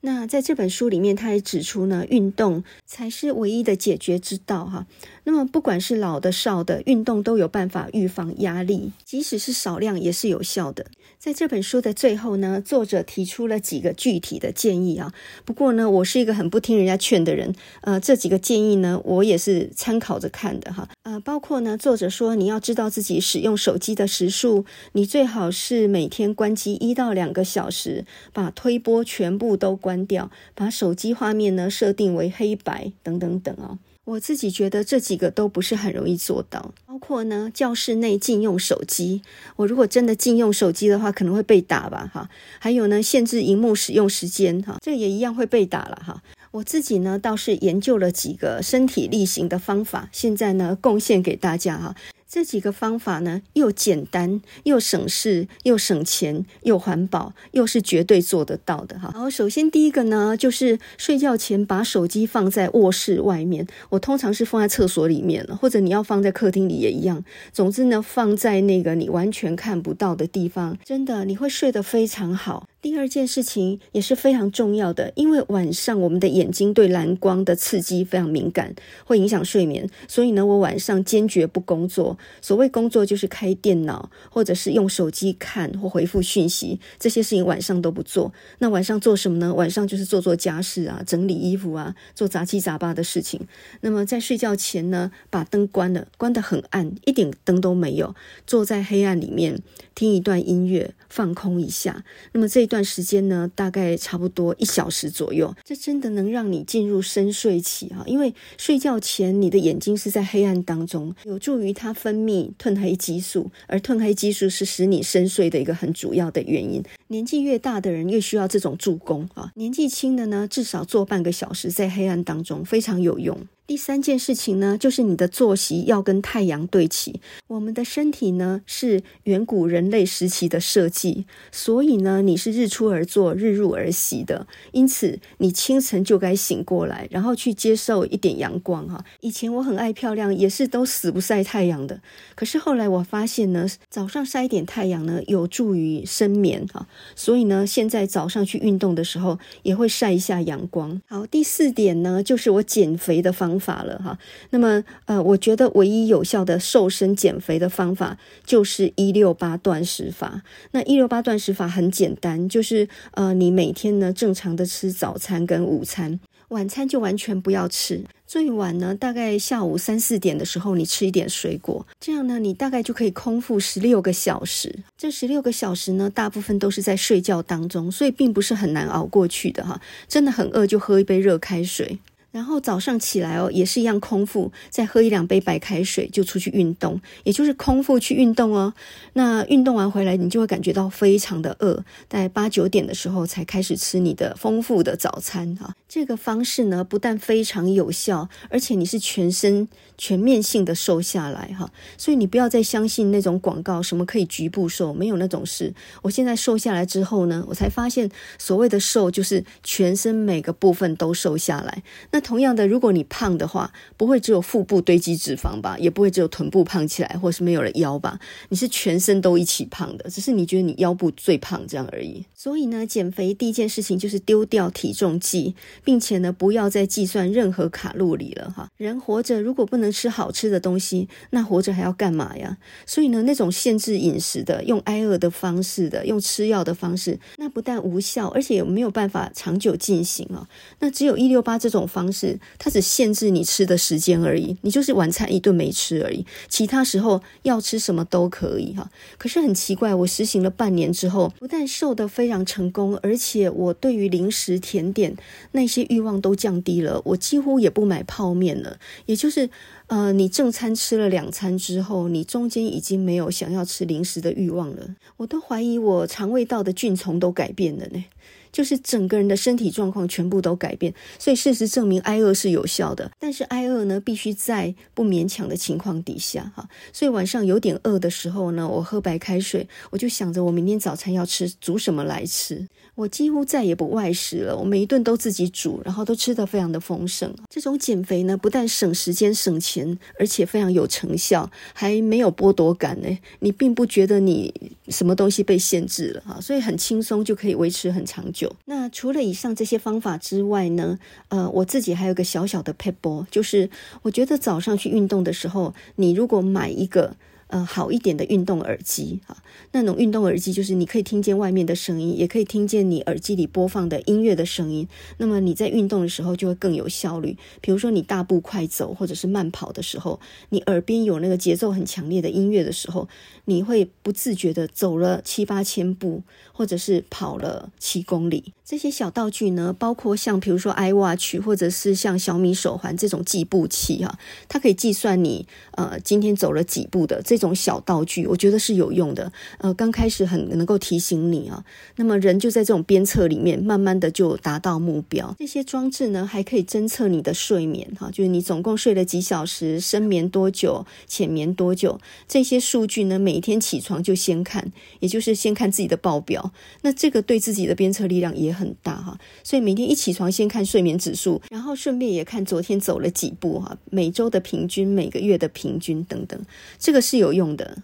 [0.00, 4.86] 那在这本书里面，他也指出呢，运动才是唯一的解决之道哈。
[5.28, 10.86] 那么不管是老的少的，运动都有办法预防压力，即使是少量也是有效的。
[11.18, 15.12] 在这本书的最后呢，作者提出了几个具体的建议啊。
[15.44, 20.88] 不过呢，我是一个很不听人家劝的人，呃，这几个建议呢，我也是参考着看的哈。
[21.02, 33.76] 呃，包括呢，作者说你要知道自己使用手机的时数，你最好是每天关机一到两个小时，把推播全部都关掉，把手机画面呢设定为黑白等等等啊。
[34.08, 36.72] 我自己觉得这几个都不是很容易做到。
[36.86, 39.20] 包括呢，教室内禁用手机。
[39.56, 42.30] 我如果真的禁用手机的话，可能会被打吧，哈。
[42.58, 46.22] 还有呢，限制荧幕使用时间，哈，这也一样会被打了，哈。
[46.52, 51.94] 我自己呢，倒是研究了几个身体力行的方法，现在呢，贡献给大家，哈。
[52.28, 59.10] 这几个方法呢，又简单又省事又省钱又环保，又是绝对做得到的哈。
[59.14, 63.66] 好，首先第一个呢，就是睡觉前把手机放在卧室外面。
[63.88, 67.24] 我通常是放在厕所里面了，或者你要放在客厅里也一样。
[67.50, 72.68] 总之呢，放在那个你完全看不到的地方，真的你会睡得非常好。
[72.80, 78.74] 第二件事情也是非常重要的，因为晚上我们的眼睛对蓝光的刺激非常敏感，
[79.04, 79.88] 会影响睡眠。
[80.06, 82.17] 所以呢，我晚上坚决不工作。
[82.40, 88.32] 所谓工作，就是开电脑或者是用手机看或回复讯息，这些事情晚上都不做。
[88.58, 89.52] 那晚上做什么呢？
[89.52, 93.40] 晚上就是做做家事啊，整理衣服啊，做杂七杂八的事情。
[93.80, 98.14] 那么在睡觉前呢，把灯关了，关得很暗，一点灯都没有，
[98.46, 99.60] 坐在黑暗里面
[99.94, 102.04] 听一段音乐，放空一下。
[102.32, 108.04] 那么这一段时间呢，大概差不多一小时左右，这真的能让你进入深睡期哈。
[108.06, 116.82] 因为睡觉前你的眼睛是在黑暗当中，有助于它分分泌褪黑激素，而褪黑激素是使你深睡的一个很主要的原因。
[117.08, 123.38] 年纪越大的人越需要这种助攻啊，年纪轻的呢，至少做半个小时在黑暗当中非常有用。
[123.68, 127.20] 第三件事情呢，就是你的作息要跟太阳对齐。
[127.48, 134.46] 我们的身体呢，是远古人类时期的设计，所以呢，你是日出而作，日入而息的。
[134.72, 139.04] 因此，你清晨就该醒过来，然后去接受一点阳光哈。
[139.20, 142.00] 以前我很爱漂亮，也是都死不晒太阳的。
[142.34, 146.86] 可是后来我发现呢，早上晒一点太阳呢，有助于深眠哈。
[147.14, 151.02] 所以呢，现在早上去运动的时候，也会晒一下阳光。
[151.06, 154.18] 好，第四点呢，就是我减肥的方法了哈，
[154.50, 160.42] 那么呃，我觉得唯一有效的瘦身减肥的方法就是一六八断食法。
[160.72, 168.04] 那一六八断食法很简单，就是呃，你每天呢正常的吃早餐跟午餐，晚餐就完全不要吃。
[168.26, 174.80] 最晚呢，大概下午三四点的时候，你吃一点水果，这样呢，你大概就可以空腹十六个小时。
[174.98, 179.80] 这十六个小时呢，大部分都是在睡觉当中，所以并不是很难熬过去的哈。
[180.06, 181.98] 真的很饿，就喝一杯热开水。
[182.38, 188.72] 然后早上起来哦，也是一样空腹，再喝一两杯白开水就出去运动，也就是空腹去运动哦。
[189.14, 195.74] 那运动完回来，你就会感觉到非常的饿，在八九点的时候才开始吃你的丰富的早餐哈。
[195.88, 199.66] 这个方式呢，不但非常有效，而且你是全身
[199.96, 201.72] 全面性的瘦下来哈。
[201.96, 205.72] 所以你不要再相信那种广告，什么可以局部瘦，没有那种事。
[206.02, 211.82] 我现在瘦下来之后呢，我才发现所谓的瘦就是全身每个部分都瘦下来。
[212.12, 215.78] 那同样的，如果你胖的话，不会只有腹部堆积脂肪吧？
[215.78, 218.20] 也不会只有臀部胖起来，或是没有了腰吧？
[218.50, 222.26] 你是全身都一起胖的，只是你觉得你腰部最胖这样而已。
[222.34, 225.54] 所以呢，减肥第一件事情就是丢掉体重计，
[225.84, 228.68] 并且呢，不要再计算任何卡路里了哈。
[228.76, 232.56] 人活着如果不能吃好吃的东西，那活着还要干嘛呀？
[232.86, 240.48] 所以呢，那种限制饮食的、用挨饿的方式的、用吃药的方式，那不但无效，而且也没有办法长久进行啊。
[240.80, 242.38] 那只有一六八这种方式。
[242.58, 248.90] 它只限制你吃的时间而已，你就是晚餐一顿没吃而已，其他时候要吃什么都可以哈。
[249.16, 255.16] 可是很奇怪，我实行了半年之后，不但瘦得非常成功，而且我对于零食甜点
[255.52, 258.78] 那些欲望都降低了，我几乎也不买泡面了。
[259.06, 259.48] 也就是，
[259.86, 264.96] 呃，你正餐吃了两餐之后，你中间已经没有想要吃零食的欲望了。
[265.18, 268.04] 我都怀疑我肠胃道的菌丛都改变了呢。
[268.52, 273.10] 就是整个人的身体状况全部都改变，所以事实证明挨饿是有效的。
[273.18, 276.68] 但是挨饿呢，必须在不勉强的情况底下哈。
[276.92, 282.66] 所以晚上有点饿的时候呢，我喝白开水，我就想着我明天早餐要吃煮什么来吃。
[282.94, 287.32] 我几乎再也不外食了，我每一顿都自己煮，然后都吃得非常的丰盛。
[287.48, 289.98] 这种减肥呢，不但省时间省钱。
[290.18, 293.18] 而且非常有成效，还没有剥夺感呢。
[293.38, 294.52] 你并不觉得你
[294.88, 298.37] 什么东西被限制了哈，所以很轻松就可以维持很长久。
[298.66, 303.70] 那除了以上这些方法之外呢，呃，我自己还有个小小的撇步，就是
[304.02, 307.16] 我觉得早上去运动的时候，你如果买一个。
[307.48, 309.42] 呃，好一点的运动耳机啊，
[309.72, 314.86] 那种运动耳机就是你可以听见外面的声音，也可以听见你耳机里播放的音乐的声音。
[315.16, 317.36] 那么你在运动的时候就会更有效率。
[317.60, 320.20] 比如说你大步快走或者是慢跑的时候，
[320.50, 323.08] 你耳边有那个节奏很强烈的音乐的时候，
[323.46, 326.22] 你会不自觉地走了七八千步，
[326.52, 328.52] 或者是跑了七公里。
[328.68, 337.38] 这些小道具呢，包括像比如说 iWatch 或者是像小米手环这种计步器哈，它可以计算你呃今天走了几步的这。
[337.38, 339.32] 这种小道具，我觉得是有用的。
[339.58, 341.64] 呃，刚开始很能够提醒你啊，
[341.94, 345.32] 那么人就在这种鞭策里面，慢慢的就达到目标。
[345.38, 356.50] 这些装置呢，还可以侦测你的睡眠，哈，就是你总共睡了几小时，深眠多久，浅眠多久，这些数据呢，每天起床就先看，也就是先看自己的报表。
[356.82, 366.38] 那这个对自己的鞭策力量也很大哈，所以每天一起床先看睡眠指数，然后顺便也看昨天走了几步哈，每周的平均，每个月的平均等等，
[366.78, 367.28] 这个是有。
[367.38, 367.78] 用的，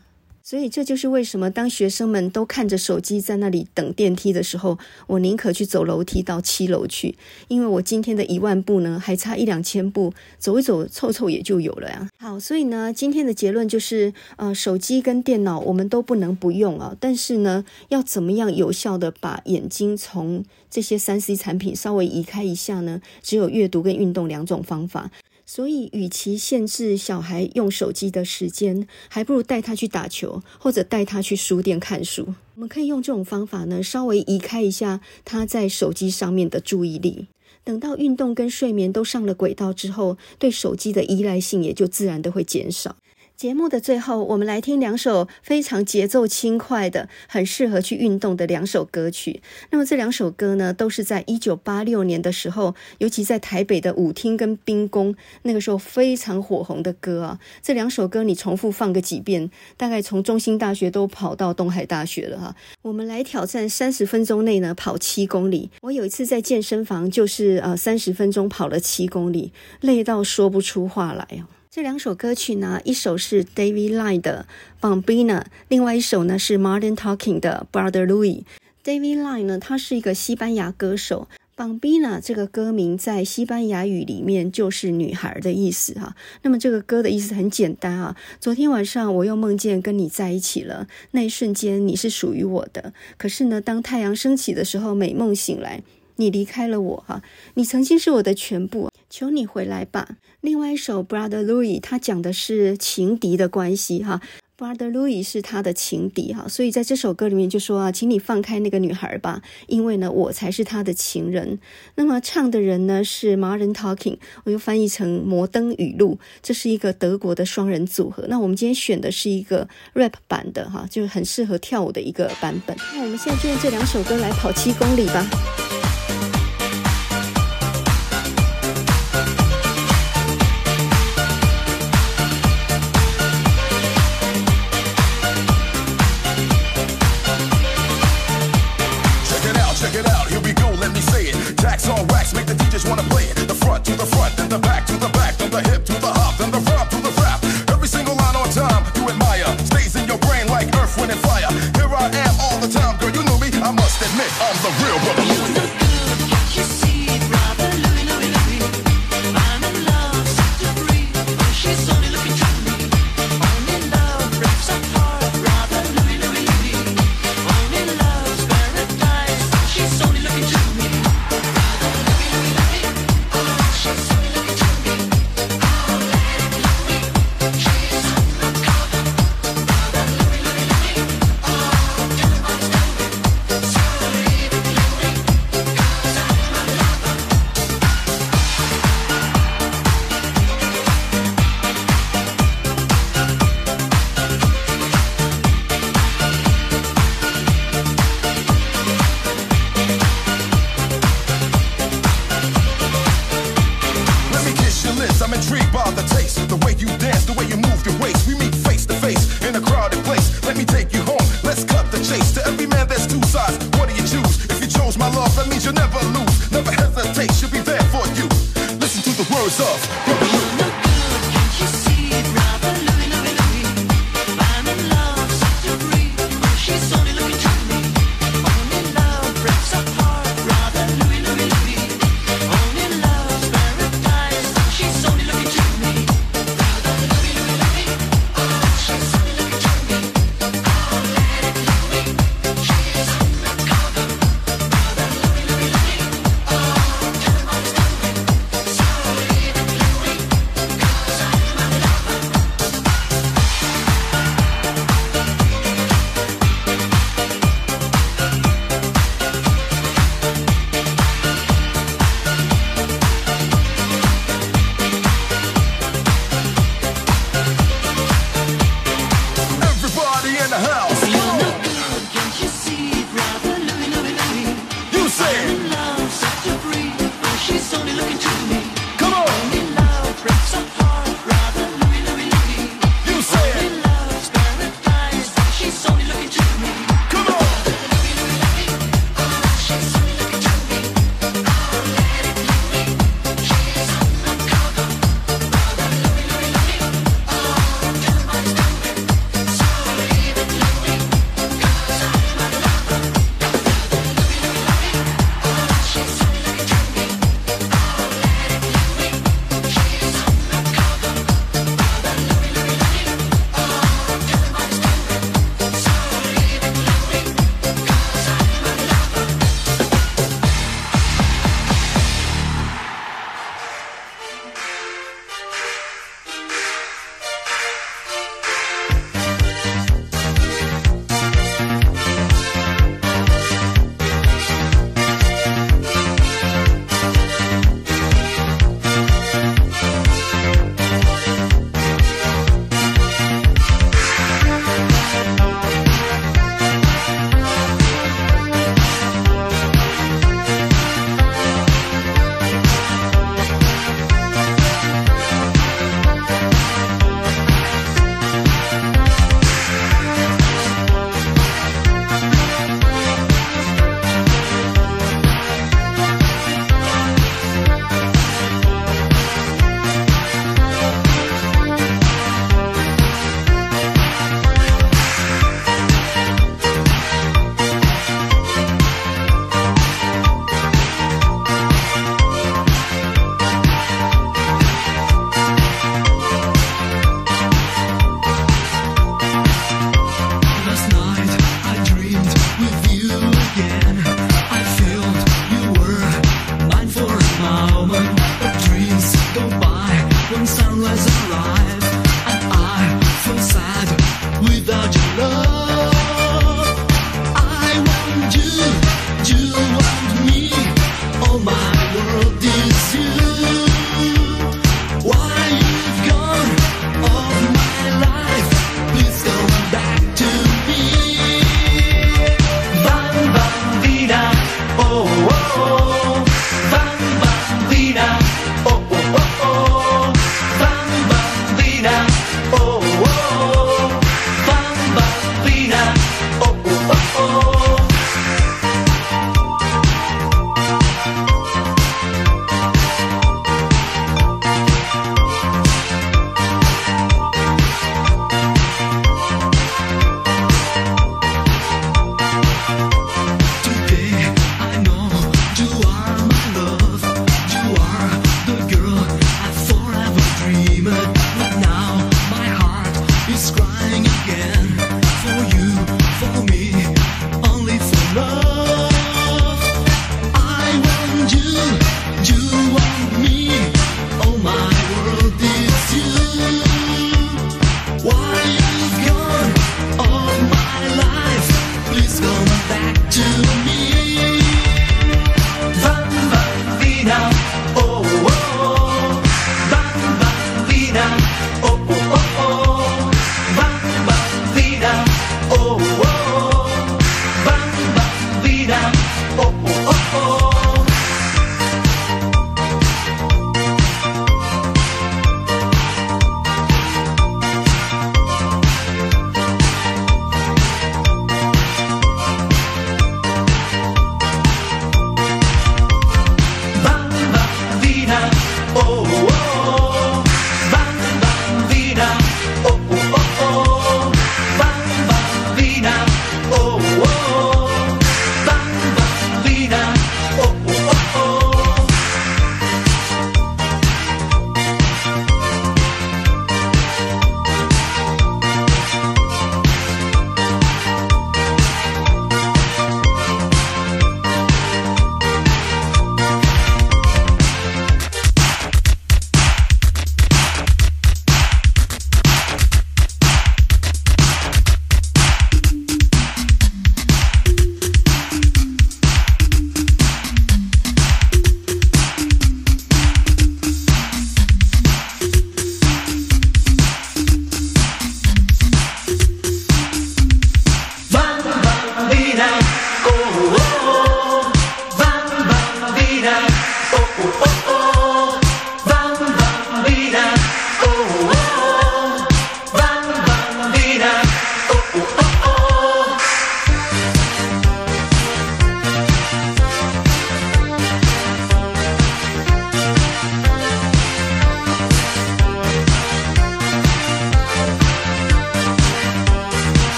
[0.46, 7.16] 所以这就是为什么当学生们都看着手机在那里等电梯的时候，我宁可去走楼梯到七楼去，
[7.48, 12.10] 因为我今天的一万步呢，还差一两千步，走一走凑凑也就有了呀。
[12.18, 23.00] 好，所以呢，今天的结论就是，呃，手机跟电脑我们都不能不用啊，但是呢，要怎么样有效的把眼睛从这些三 C 产品稍微移开一下呢？
[23.22, 25.10] 只有阅读跟运动两种方法。
[25.46, 32.34] 所以，与其限制小孩用手机的时间，还不如带他去打球，或者带他去书店看书。
[32.54, 37.26] 我们可以用这种方法呢，稍微移开一下他在手机上面的注意力。
[37.62, 42.96] 等到运动跟睡眠都上了轨道之后，对手机的依赖性也就自然的会减少。
[43.44, 49.42] 节目的最后，我们来听两首非常节奏轻快的、很适合去运动的两首歌曲。
[49.70, 57.38] 那么这两首歌呢，都是在一九八六年的时候，尤其在台北的舞厅跟冰宫那个时候非常火红的歌啊。
[57.60, 62.56] 这两首歌你重复放个几遍，大概从中兴大学都跑到东海大学了哈。
[62.80, 65.70] 我们来挑战三十分钟内呢跑七公里。
[65.82, 71.44] 我有一次在健身房，就是呃三十分钟跑了七公里，累到说不出话来啊。
[71.74, 74.46] 这两首歌曲呢，一首是 David Lie 的
[74.80, 78.44] Bambina，另外一首呢是 Martin Talking 的 Brother Louis。
[78.84, 81.26] David Lie 呢，他是一个西班牙歌手。
[81.56, 86.14] Bambina 这个歌名在西班牙语里面就是女孩的意思哈。
[86.42, 88.16] 那么这个歌的意思很简单啊。
[88.38, 92.92] 昨天晚上我又梦见跟你在一起了，那一瞬间你是属于我的。
[93.18, 95.82] 可是呢，当太阳升起的时候，美梦醒来。
[96.16, 97.20] 你离开了我哈，
[97.54, 100.16] 你曾经是我的全部，求你回来吧。
[100.40, 104.20] 另外一首《Brother Louis》，他讲的是情敌的关系哈。
[104.58, 111.60] Brother Louis 是他的情敌哈，所以在这首歌里面就说啊，请你放开那个女孩吧，因为呢，我才是他的情人。
[111.94, 118.26] 那么唱的人呢是 Modern Talking，我又翻译成摩登语录，这是一个德国的双人组合。
[118.28, 122.76] 那我们今天选的是一个 rap 版的哈，就是很适合跳舞的一个版本。
[122.92, 125.24] 那我们现在就用这两首歌来跑七公里吧。